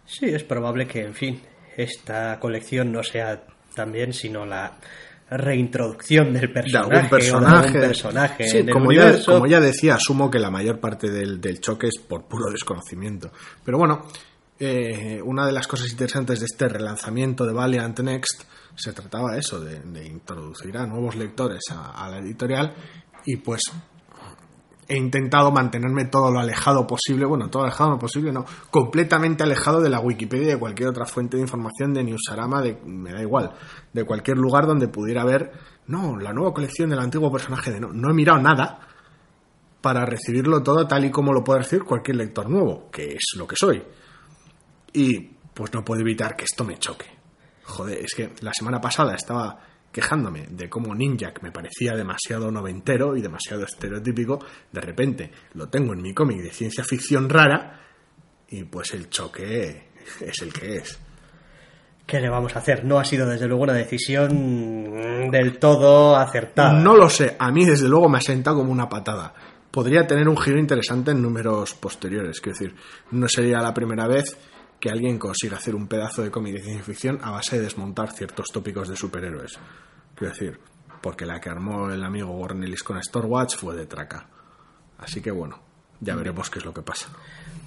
[0.05, 1.41] Sí, es probable que, en fin,
[1.75, 3.43] esta colección no sea
[3.75, 4.77] también sino la
[5.29, 7.67] reintroducción del De personaje, o de personaje.
[7.67, 11.09] algún personaje Sí, en el como, ya, como ya decía, asumo que la mayor parte
[11.09, 13.31] del, del choque es por puro desconocimiento.
[13.63, 14.05] Pero bueno,
[14.57, 18.43] eh, una de las cosas interesantes de este relanzamiento de Valiant Next
[18.75, 22.73] se trataba eso, de, de introducir a nuevos lectores a, la editorial
[23.25, 23.61] y pues
[24.87, 29.81] he intentado mantenerme todo lo alejado posible, bueno, todo alejado lo posible, no, completamente alejado
[29.81, 33.21] de la Wikipedia y de cualquier otra fuente de información de Newsarama, de, me da
[33.21, 33.51] igual,
[33.91, 35.51] de cualquier lugar donde pudiera ver,
[35.87, 38.79] no, la nueva colección del antiguo personaje de no, no he mirado nada
[39.81, 43.47] para recibirlo todo tal y como lo puede recibir cualquier lector nuevo, que es lo
[43.47, 43.83] que soy.
[44.95, 45.19] Y
[45.53, 47.05] pues no puedo evitar que esto me choque.
[47.63, 49.60] Joder, es que la semana pasada estaba
[49.91, 54.39] quejándome de cómo Ninjak me parecía demasiado noventero y demasiado estereotípico,
[54.71, 57.79] de repente lo tengo en mi cómic de ciencia ficción rara
[58.49, 59.88] y pues el choque
[60.19, 60.99] es el que es.
[62.05, 62.86] ¿Qué le vamos a hacer?
[62.86, 66.73] No ha sido desde luego una decisión del todo acertada.
[66.73, 69.34] No lo sé, a mí desde luego me ha sentado como una patada.
[69.71, 72.75] Podría tener un giro interesante en números posteriores, quiero decir,
[73.12, 74.38] no sería la primera vez
[74.79, 78.11] que alguien consiga hacer un pedazo de cómic de ciencia ficción a base de desmontar
[78.11, 79.57] ciertos tópicos de superhéroes.
[80.15, 80.59] Quiero decir,
[81.01, 84.27] porque la que armó el amigo Warren Ellis con Stormwatch fue de traca.
[84.97, 85.59] Así que bueno,
[85.99, 87.09] ya veremos qué es lo que pasa.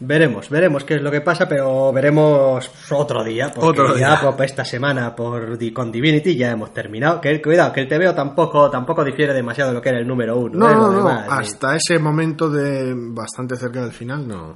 [0.00, 4.30] Veremos, veremos qué es lo que pasa, pero veremos otro día, porque Otro ya día.
[4.30, 7.20] por esta semana por con Divinity ya hemos terminado.
[7.20, 10.38] Que cuidado, que el TVO tampoco, tampoco difiere demasiado de lo que era el número
[10.38, 10.56] uno.
[10.56, 10.74] No, ¿eh?
[10.74, 14.54] no, hasta ese momento de bastante cerca del final, no.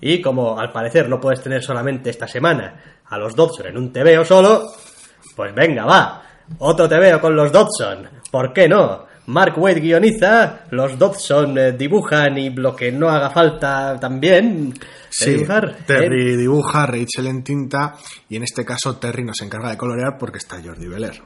[0.00, 3.92] Y como al parecer no puedes tener solamente esta semana a los Dodson en un
[3.92, 4.72] TVO solo,
[5.34, 6.22] pues venga, va.
[6.58, 8.08] Otro TVO con los Dodson.
[8.30, 9.06] ¿Por qué no?
[9.26, 14.72] Mark Wade guioniza, los Dodson eh, dibujan y lo que no haga falta también
[15.10, 15.78] Sí, dibujar.
[15.86, 16.36] Terry ¿eh?
[16.36, 17.94] dibuja, Rachel en tinta
[18.28, 21.22] y en este caso Terry nos encarga de colorear porque está Jordi Beler.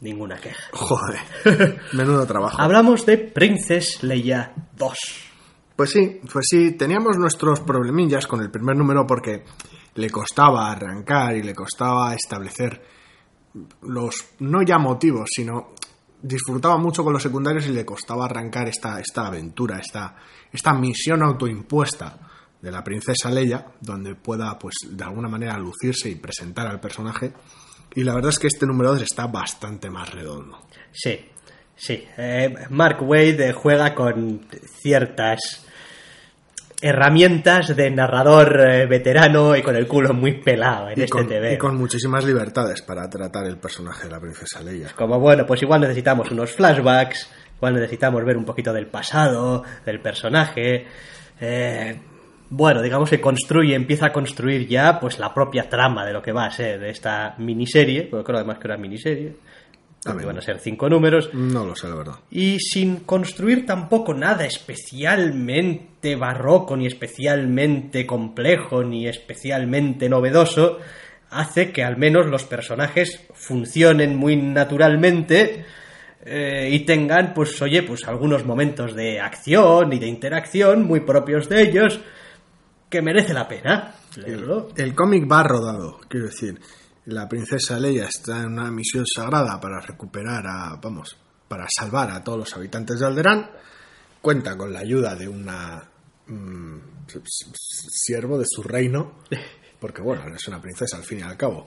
[0.00, 0.68] Ninguna queja.
[0.72, 2.60] Joder, menudo trabajo.
[2.60, 4.94] Hablamos de Princess Leia 2.
[5.76, 9.44] Pues sí, pues sí, teníamos nuestros problemillas con el primer número porque
[9.96, 12.82] le costaba arrancar y le costaba establecer
[13.82, 15.74] los, no ya motivos, sino
[16.22, 20.16] disfrutaba mucho con los secundarios y le costaba arrancar esta, esta aventura, esta,
[20.50, 22.18] esta misión autoimpuesta
[22.60, 27.32] de la princesa Leia, donde pueda, pues, de alguna manera lucirse y presentar al personaje.
[27.94, 30.66] Y la verdad es que este número 2 está bastante más redondo.
[30.90, 31.20] Sí,
[31.76, 32.04] sí.
[32.16, 34.46] Eh, Mark Wade eh, juega con
[34.80, 35.63] ciertas
[36.86, 41.26] herramientas de narrador eh, veterano y con el culo muy pelado en Y este con,
[41.26, 41.54] TV.
[41.54, 44.90] y con muchísimas libertades para tratar el personaje de la princesa Leia.
[44.94, 50.00] Como bueno, pues igual necesitamos unos flashbacks igual necesitamos ver un poquito del pasado, del
[50.00, 50.84] personaje.
[51.40, 51.98] Eh,
[52.50, 56.32] bueno, digamos que construye, empieza a construir ya pues la propia trama de lo que
[56.32, 59.36] va a ser esta miniserie, porque creo además que era miniserie,
[60.04, 61.30] porque van a ser cinco números.
[61.32, 62.14] No lo sé, la verdad.
[62.30, 70.78] Y sin construir tampoco nada especialmente barroco, ni especialmente complejo, ni especialmente novedoso,
[71.30, 75.64] hace que al menos los personajes funcionen muy naturalmente
[76.24, 81.48] eh, y tengan, pues oye, pues algunos momentos de acción y de interacción muy propios
[81.48, 82.00] de ellos
[82.88, 84.68] que merece la pena leerlo.
[84.76, 86.60] El cómic va rodado, quiero decir.
[87.06, 92.24] La princesa Leia está en una misión sagrada para recuperar a, vamos, para salvar a
[92.24, 93.50] todos los habitantes de Alderaan.
[94.22, 95.86] Cuenta con la ayuda de una
[96.26, 96.78] mm,
[97.54, 99.20] siervo de su reino,
[99.80, 101.66] porque bueno, es una princesa al fin y al cabo,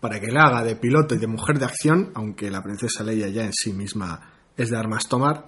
[0.00, 3.28] para que la haga de piloto y de mujer de acción, aunque la princesa Leia
[3.28, 5.46] ya en sí misma es de armas tomar.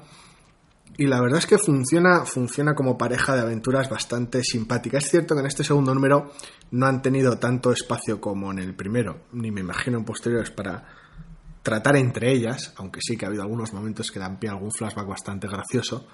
[0.97, 4.99] Y la verdad es que funciona, funciona como pareja de aventuras bastante simpática.
[4.99, 6.31] Es cierto que en este segundo número
[6.71, 10.85] no han tenido tanto espacio como en el primero, ni me imagino en posteriores para
[11.63, 14.71] tratar entre ellas, aunque sí que ha habido algunos momentos que dan pie a algún
[14.71, 16.07] flashback bastante gracioso.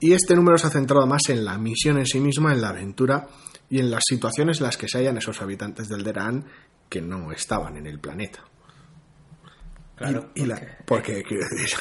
[0.00, 2.70] Y este número se ha centrado más en la misión en sí misma, en la
[2.70, 3.26] aventura
[3.70, 6.44] y en las situaciones en las que se hallan esos habitantes del Deraan
[6.88, 8.44] que no estaban en el planeta.
[9.96, 11.78] Claro, y, la, porque quiero decir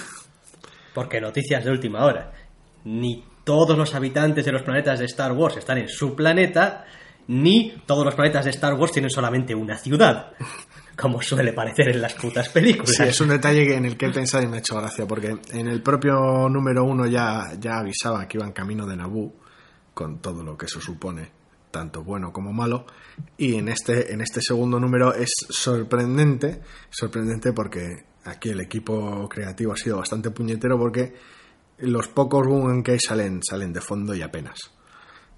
[0.98, 2.32] porque noticias de última hora.
[2.86, 6.86] Ni todos los habitantes de los planetas de Star Wars están en su planeta,
[7.28, 10.32] ni todos los planetas de Star Wars tienen solamente una ciudad.
[10.98, 12.96] Como suele parecer en las putas películas.
[12.96, 15.38] Sí, es un detalle en el que he pensado y me ha hecho gracia, porque
[15.52, 19.36] en el propio número uno ya, ya avisaba que iban camino de Naboo,
[19.94, 21.30] con todo lo que eso supone,
[21.78, 22.86] tanto bueno como malo.
[23.38, 29.74] Y en este, en este segundo número es sorprendente, sorprendente porque aquí el equipo creativo
[29.74, 31.14] ha sido bastante puñetero porque
[31.80, 34.58] los pocos boom que salen salen de fondo y apenas.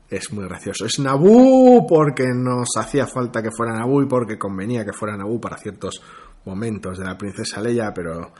[0.09, 0.85] Es muy gracioso.
[0.85, 5.39] Es Naboo porque nos hacía falta que fuera Naboo y porque convenía que fuera Naboo
[5.41, 6.01] para ciertos
[6.45, 8.31] momentos de la princesa Leia, pero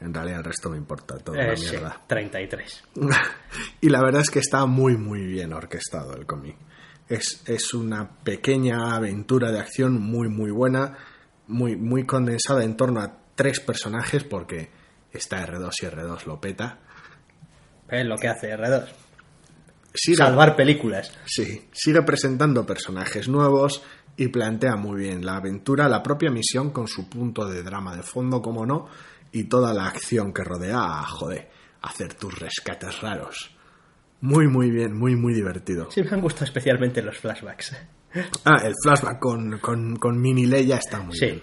[0.00, 1.90] en realidad el resto me importa toda la Eh, mierda.
[1.92, 2.84] sí, 33.
[3.80, 6.56] y la verdad es que está muy muy bien orquestado el cómic.
[7.08, 10.96] Es, es una pequeña aventura de acción muy muy buena,
[11.46, 14.70] muy, muy condensada en torno a tres personajes porque
[15.12, 16.78] está R2 y R2 lo peta.
[17.88, 18.86] Es lo que hace R2.
[19.96, 21.12] Sigue, Salvar películas.
[21.24, 23.82] sí, sigue presentando personajes nuevos
[24.16, 28.02] y plantea muy bien la aventura, la propia misión con su punto de drama de
[28.02, 28.88] fondo, como no,
[29.30, 31.48] y toda la acción que rodea a, joder,
[31.82, 33.53] hacer tus rescates raros.
[34.26, 35.90] Muy, muy bien, muy, muy divertido.
[35.90, 37.76] Sí, me han gustado especialmente los flashbacks.
[38.46, 41.26] Ah, el flashback con, con, con Mini Leia está muy Sí.
[41.26, 41.42] bien.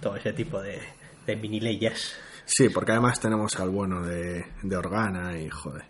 [0.00, 0.80] Todo ese tipo de,
[1.24, 2.16] de mini leyes.
[2.44, 5.84] Sí, porque además tenemos al bueno de, de Organa y joder.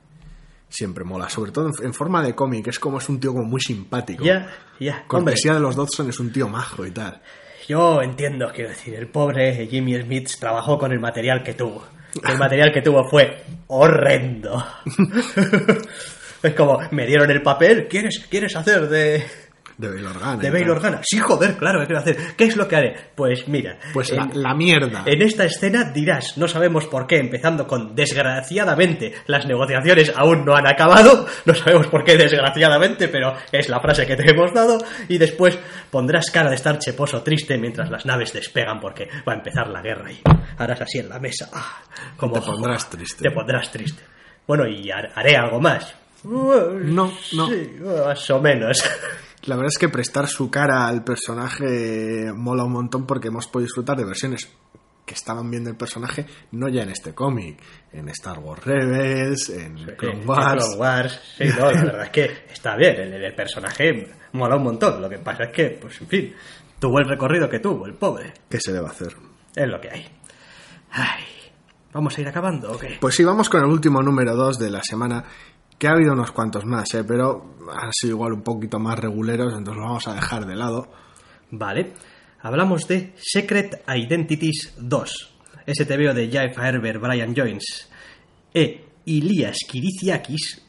[0.68, 3.44] Siempre mola, sobre todo en, en forma de cómic, es como es un tío como
[3.44, 4.24] muy simpático.
[4.24, 5.04] Ya, ya.
[5.06, 7.22] Cortesía de los Dodson es un tío majo y tal.
[7.66, 11.82] yo entiendo, quiero decir, el pobre Jimmy Smith trabajó con el material que tuvo.
[12.22, 14.64] El material que tuvo fue horrendo.
[16.42, 19.24] es como, me dieron el papel, ¿quieres, quieres hacer de,
[19.76, 20.36] De Bail Organa.
[20.42, 20.70] de Bail.
[20.70, 21.00] Organa?
[21.02, 22.16] Sí, joder, claro, ¿qué quiero hacer?
[22.36, 22.96] ¿Qué es lo que haré?
[23.14, 25.02] Pues mira, Pues en- la, la mierda.
[25.06, 30.54] En esta escena dirás, no sabemos por qué, empezando con desgraciadamente, las negociaciones aún no
[30.54, 34.78] han acabado, no sabemos por qué desgraciadamente, pero es la frase que te hemos dado,
[35.08, 35.58] y después
[35.90, 39.82] pondrás cara de estar cheposo triste mientras las naves despegan porque va a empezar la
[39.82, 40.20] guerra y
[40.58, 41.48] harás así en la mesa.
[41.52, 41.82] ah,
[42.16, 43.22] como, Te pondrás triste.
[43.24, 44.02] Te pondrás triste.
[44.46, 45.94] Bueno, y har- haré algo más.
[46.24, 47.48] No, no.
[47.48, 48.82] Sí, más o menos.
[49.46, 53.66] La verdad es que prestar su cara al personaje mola un montón porque hemos podido
[53.66, 54.48] disfrutar de versiones
[55.04, 57.60] que estaban bien del personaje, no ya en este cómic,
[57.92, 60.64] en Star Wars Rebels, en Clone Eh, Wars.
[60.64, 64.62] Clone Wars, sí, no, la verdad es que está bien, el, el personaje mola un
[64.62, 65.02] montón.
[65.02, 66.34] Lo que pasa es que, pues en fin,
[66.78, 68.32] tuvo el recorrido que tuvo, el pobre.
[68.48, 69.14] ¿Qué se le va a hacer?
[69.54, 70.06] Es lo que hay.
[70.92, 71.24] Ay,
[71.92, 72.96] ¿vamos a ir acabando o qué?
[72.98, 75.22] Pues sí, vamos con el último número 2 de la semana,
[75.84, 77.04] que ha habido unos cuantos más, ¿eh?
[77.04, 80.88] pero han sido igual un poquito más reguleros, entonces lo vamos a dejar de lado.
[81.50, 81.92] Vale,
[82.40, 85.34] hablamos de Secret Identities 2,
[85.66, 87.90] ese TVO de Jeff Herbert, Brian Jones
[88.54, 90.62] e Ilias Kiriciakis,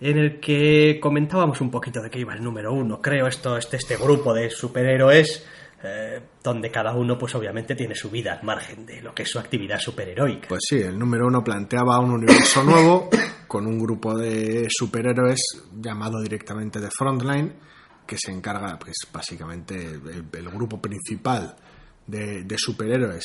[0.00, 3.00] en el que comentábamos un poquito de qué iba el número uno.
[3.00, 5.46] Creo esto, este, este grupo de superhéroes,
[5.84, 9.30] eh, donde cada uno, pues obviamente, tiene su vida al margen de lo que es
[9.30, 10.48] su actividad superheroica.
[10.48, 13.08] Pues sí, el número uno planteaba un universo nuevo
[13.46, 15.40] con un grupo de superhéroes
[15.80, 17.54] llamado directamente de Frontline,
[18.06, 21.56] que se encarga, pues básicamente, el, grupo principal
[22.06, 23.24] de, superhéroes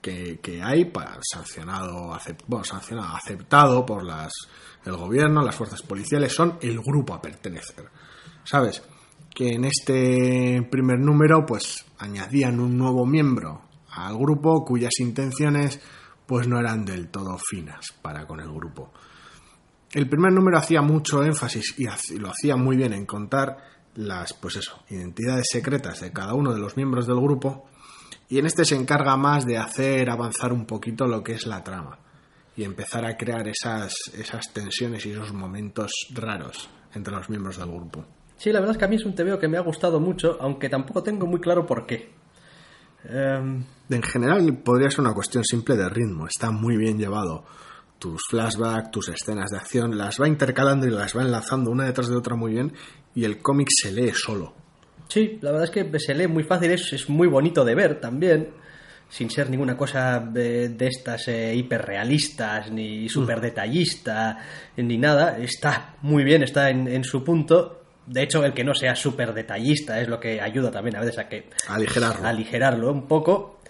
[0.00, 4.32] que, hay, pa- sancionado, acep- bueno, sancionado, aceptado por las,
[4.84, 7.88] el gobierno, las fuerzas policiales, son el grupo a pertenecer.
[8.44, 8.82] ¿Sabes?
[9.32, 15.80] Que en este primer número, pues añadían un nuevo miembro al grupo cuyas intenciones,
[16.26, 18.92] pues no eran del todo finas para con el grupo.
[19.92, 23.58] El primer número hacía mucho énfasis y lo hacía muy bien en contar
[23.94, 27.66] las, pues eso, identidades secretas de cada uno de los miembros del grupo
[28.28, 31.62] y en este se encarga más de hacer avanzar un poquito lo que es la
[31.62, 31.98] trama
[32.56, 37.70] y empezar a crear esas, esas tensiones y esos momentos raros entre los miembros del
[37.70, 38.04] grupo.
[38.36, 40.36] Sí, la verdad es que a mí es un TVO que me ha gustado mucho,
[40.40, 42.10] aunque tampoco tengo muy claro por qué.
[43.04, 47.44] Em, En general podría ser una cuestión simple de ritmo, está muy bien llevado.
[48.02, 52.08] Tus flashbacks, tus escenas de acción, las va intercalando y las va enlazando una detrás
[52.08, 52.72] de otra muy bien
[53.14, 54.54] y el cómic se lee solo.
[55.08, 58.00] sí, la verdad es que se lee muy fácil, es, es muy bonito de ver
[58.00, 58.48] también,
[59.08, 64.38] sin ser ninguna cosa de, de estas eh, hiperrealistas, ni súper detallista,
[64.76, 65.38] ni nada.
[65.38, 67.82] Está muy bien, está en, en su punto.
[68.06, 71.18] De hecho, el que no sea súper detallista es lo que ayuda también a veces
[71.18, 72.26] a que Aligerarlo.
[72.26, 73.60] aligerarlo un poco.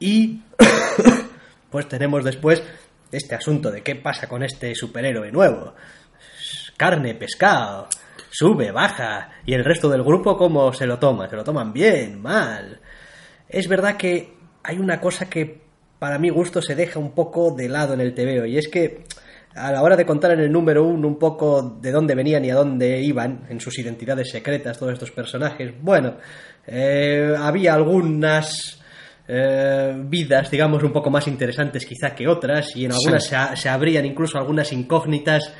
[0.00, 0.40] Y
[1.70, 2.62] pues tenemos después
[3.12, 5.74] este asunto de qué pasa con este superhéroe nuevo.
[6.76, 7.88] Carne, pescado,
[8.30, 9.30] sube, baja.
[9.46, 11.28] Y el resto del grupo cómo se lo toma.
[11.28, 12.80] Se lo toman bien, mal.
[13.48, 15.62] Es verdad que hay una cosa que
[15.98, 18.46] para mi gusto se deja un poco de lado en el TVO.
[18.46, 19.04] Y es que
[19.54, 22.50] a la hora de contar en el número uno un poco de dónde venían y
[22.50, 26.16] a dónde iban, en sus identidades secretas, todos estos personajes, bueno,
[26.66, 28.81] eh, había algunas
[29.28, 33.36] eh, vidas, digamos, un poco más interesantes quizá que otras, y en algunas Sí.
[33.54, 35.52] se, abrían incluso algunas incógnitas,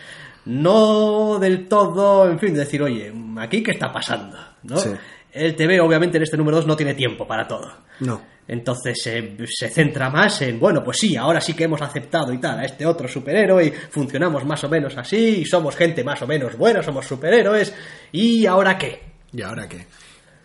[0.45, 4.77] no del todo, en fin, decir, oye, aquí qué está pasando, ¿no?
[4.77, 4.91] Sí.
[5.33, 7.73] El TV, obviamente, en este número 2 no tiene tiempo para todo.
[8.01, 8.21] No.
[8.49, 12.39] Entonces eh, se centra más en, bueno, pues sí, ahora sí que hemos aceptado y
[12.39, 16.21] tal a este otro superhéroe y funcionamos más o menos así y somos gente más
[16.23, 17.73] o menos buena, somos superhéroes
[18.11, 19.01] y ahora qué.
[19.33, 19.87] ¿Y ahora qué?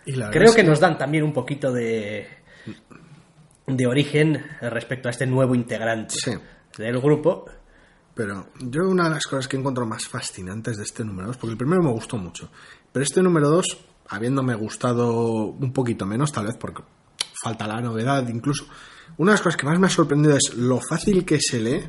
[0.05, 2.27] Y la verdad Creo es que nos dan también un poquito de,
[3.67, 6.31] de origen respecto a este nuevo integrante Sí.
[6.77, 7.45] del grupo.
[8.15, 11.51] Pero yo una de las cosas que encuentro más fascinantes de este número 2, porque
[11.51, 12.49] el primero me gustó mucho,
[12.91, 13.65] pero este número 2,
[14.09, 16.81] habiéndome gustado un poquito menos, tal vez porque
[17.43, 18.65] falta la novedad incluso,
[19.17, 21.83] una de las cosas que más me ha sorprendido es lo fácil que se lee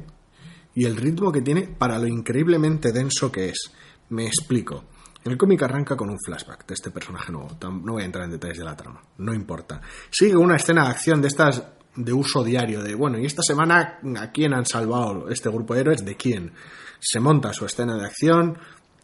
[0.74, 3.72] y el ritmo que tiene para lo increíblemente denso que es.
[4.10, 4.84] Me explico.
[5.24, 7.56] El cómic arranca con un flashback de este personaje nuevo.
[7.60, 9.80] No voy a entrar en detalles de la trama, no importa.
[10.10, 11.62] Sigue una escena de acción de estas
[11.96, 15.80] de uso diario, de bueno, y esta semana a quién han salvado este grupo de
[15.80, 16.52] héroes, de quién.
[17.00, 18.56] Se monta su escena de acción,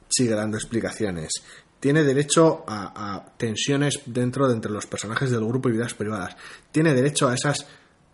[0.08, 1.32] sigue dando explicaciones.
[1.80, 6.36] Tiene derecho a, a tensiones dentro de entre los personajes del grupo y vidas privadas.
[6.70, 7.66] Tiene derecho a esas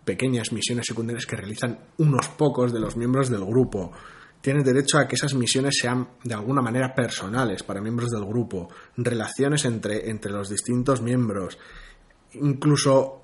[0.04, 3.92] pequeñas misiones secundarias que realizan unos pocos de los miembros del grupo.
[4.40, 8.68] Tiene derecho a que esas misiones sean de alguna manera personales para miembros del grupo,
[8.96, 11.58] relaciones entre, entre los distintos miembros,
[12.34, 13.22] incluso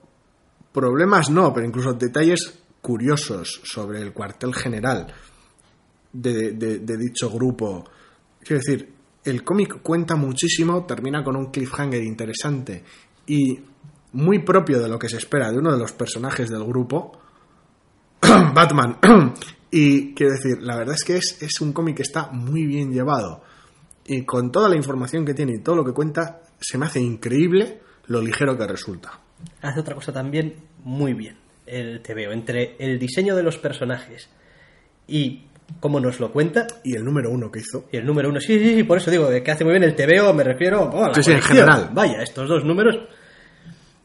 [0.73, 5.07] problemas no, pero incluso detalles curiosos sobre el cuartel general
[6.12, 7.85] de, de- de dicho grupo.
[8.41, 8.93] Quiero decir,
[9.25, 12.85] el cómic cuenta muchísimo, termina con un cliffhanger interesante
[13.27, 13.59] y
[14.12, 17.12] muy propio de lo que se espera de uno de los personajes del grupo,
[18.55, 18.99] Batman.
[19.70, 22.93] y quiero decir, la verdad es que es, es un cómic que está muy bien
[22.93, 23.43] llevado.
[24.05, 27.01] Y con toda la información que tiene y todo lo que cuenta, se me hace
[27.01, 29.20] increíble lo ligero que resulta.
[29.62, 30.55] Hace otra cosa también
[30.85, 34.31] muy bien el TVO, entre el diseño de los personajes
[35.09, 35.47] y
[35.81, 37.89] cómo nos lo cuenta, Y el número uno que hizo.
[37.91, 39.83] Y el número uno, sí, sí, sí, por eso digo, de que hace muy bien
[39.83, 41.91] el TVO, me refiero oh, Sí, sí, en general.
[41.93, 42.97] Vaya, estos dos números,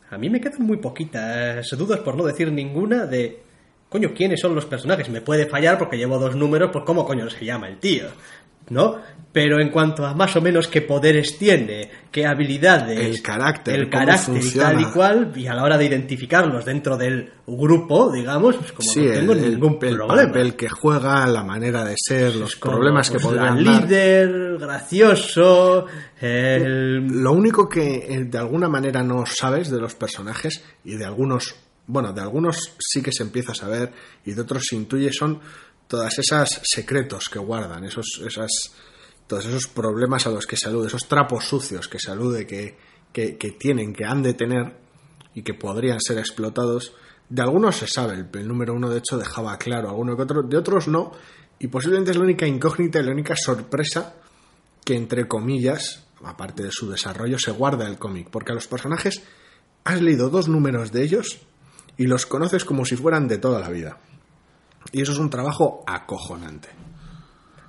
[0.10, 3.44] a mí me quedan muy poquitas dudas, por no decir ninguna, de,
[3.92, 5.10] coño, ¿quiénes son los personajes?
[5.10, 8.06] Me puede fallar porque llevo dos números, pues cómo coño se llama el tío,
[8.70, 8.96] ¿no?
[9.34, 13.90] Pero en cuanto a más o menos qué poderes tiene, qué habilidades, El carácter, el
[13.90, 18.56] carácter y tal y cual, y a la hora de identificarlos dentro del grupo, digamos,
[18.58, 20.28] pues como Sí, no tengo el, el- ningún el problema.
[20.28, 24.58] papel que juega, la manera de ser, los Como, problemas que pues, podrían el líder,
[24.58, 25.86] gracioso,
[26.20, 27.08] el...
[27.08, 31.56] Lo único que eh, de alguna manera no sabes de los personajes y de algunos,
[31.92, 33.92] bueno, de algunos sí que se empieza a saber
[34.26, 35.42] y de otros se intuye son
[35.88, 38.50] todas esas secretos que guardan, esos, esas,
[39.28, 42.12] todos esos problemas a los que se esos trapos sucios que se
[42.48, 44.78] que, que tienen, que han de tener
[45.36, 46.94] y que podrían ser explotados.
[47.28, 50.44] De algunos se sabe, el, el número uno de hecho dejaba claro, alguno que otro,
[50.44, 51.12] de otros no,
[51.60, 54.16] y posiblemente es la única incógnita y la única sorpresa
[54.86, 59.22] que entre comillas, aparte de su desarrollo, se guarda el cómic, porque a los personajes
[59.84, 61.42] has leído dos números de ellos
[62.02, 63.98] y los conoces como si fueran de toda la vida.
[64.92, 66.70] Y eso es un trabajo acojonante.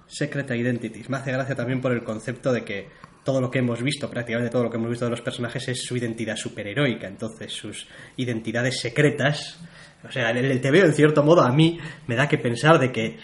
[0.06, 1.08] Secret Identities.
[1.10, 2.88] Me hace gracia también por el concepto de que
[3.24, 5.82] todo lo que hemos visto, prácticamente todo lo que hemos visto de los personajes es
[5.82, 9.58] su identidad superheroica, entonces sus identidades secretas.
[10.06, 12.90] O sea, en el TVO, en cierto modo, a mí me da que pensar de
[12.90, 13.18] que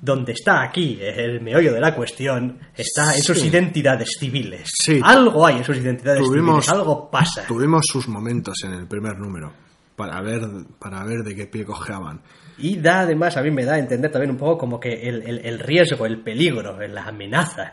[0.00, 3.48] donde está aquí el meollo de la cuestión está en sus Sí.
[3.48, 4.70] identidades civiles.
[4.82, 5.00] Sí.
[5.02, 7.44] Algo hay en sus identidades Tuvimos, civiles, algo pasa.
[7.46, 9.52] Tuvimos sus momentos en el primer número
[9.96, 10.40] para ver,
[10.78, 12.20] para ver de qué pie cojeaban.
[12.58, 15.22] Y da además, a mí me da a entender también un poco como que el,
[15.22, 17.72] el- el riesgo, el peligro, la amenaza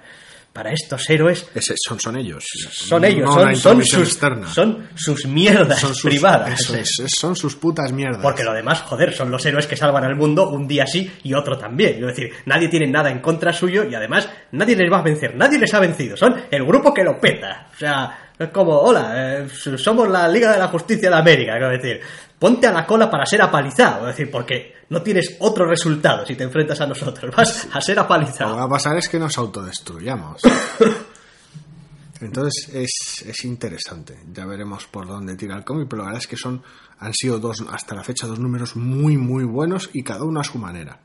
[0.54, 2.44] para estos héroes Ese- son, son ellos.
[2.72, 4.48] son ellos, no son, sus, externa.
[4.48, 6.60] son sus mierdas Son sus- privadas.
[6.60, 8.22] eso es, es- son sus putas mierdas.
[8.22, 11.34] Porque lo demás, joder, son los héroes que salvan al mundo un día sí y
[11.36, 11.96] otro también.
[12.04, 15.36] Es decir, nadie tiene nada en contra suyo y además nadie les va a vencer,
[15.38, 16.18] nadie les ha vencido.
[16.18, 17.70] Son el grupo que lo peta.
[17.74, 21.58] O sea, es como, hola, eh, somos la Liga de la Justicia de América.
[21.58, 22.02] Es decir,
[22.40, 24.10] ponte a la cola para ser apalizado.
[24.10, 27.36] Es decir, porque no tienes otro resultado si te enfrentas a nosotros.
[27.36, 28.56] Vas a ser Lo que apalizado.
[28.56, 30.42] va a pasar es que nos autodestruyamos.
[32.22, 34.20] Entonces es, es interesante.
[34.32, 36.62] Ya veremos por dónde tira el cómic, pero la verdad es que son
[37.00, 40.44] han sido dos hasta la fecha dos números muy muy buenos y cada uno a
[40.44, 41.00] su manera.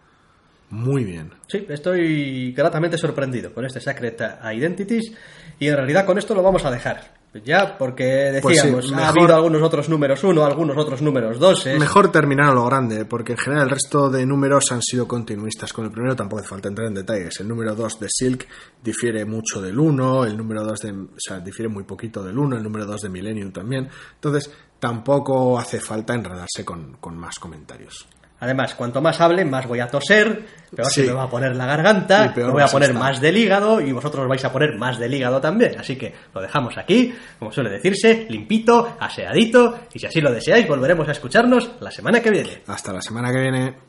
[0.68, 1.32] Muy bien.
[1.46, 4.20] Sí, estoy gratamente sorprendido con este Secret
[4.52, 5.12] Identities
[5.58, 7.14] y en realidad con esto lo vamos a dejar.
[7.44, 11.66] Ya, porque Pues sí, decíamos, ha habido algunos otros números uno, algunos otros números dos.
[11.78, 15.72] Mejor terminar a lo grande, porque en general el resto de números han sido continuistas.
[15.72, 17.40] Con el primero tampoco hace falta entrar en detalles.
[17.40, 18.46] El número 2 de Silk
[18.82, 20.90] difiere mucho del 1, el número 2 de.
[20.92, 23.88] O sea, difiere muy poquito del 1, el número 2 de Millennium también.
[24.14, 28.06] Entonces, tampoco hace falta enredarse con, con más comentarios.
[28.40, 31.02] Además, cuanto más hable, más voy a toser, peor Sí.
[31.02, 33.92] se me va a poner la garganta, me voy a poner más del hígado y
[33.92, 35.78] vosotros vais a poner más del hígado también.
[35.78, 40.68] Así que lo dejamos aquí, como suele decirse, limpito, aseadito y si así lo deseáis
[40.68, 42.62] volveremos a escucharnos la semana que viene.
[42.66, 43.86] Hasta la semana que viene.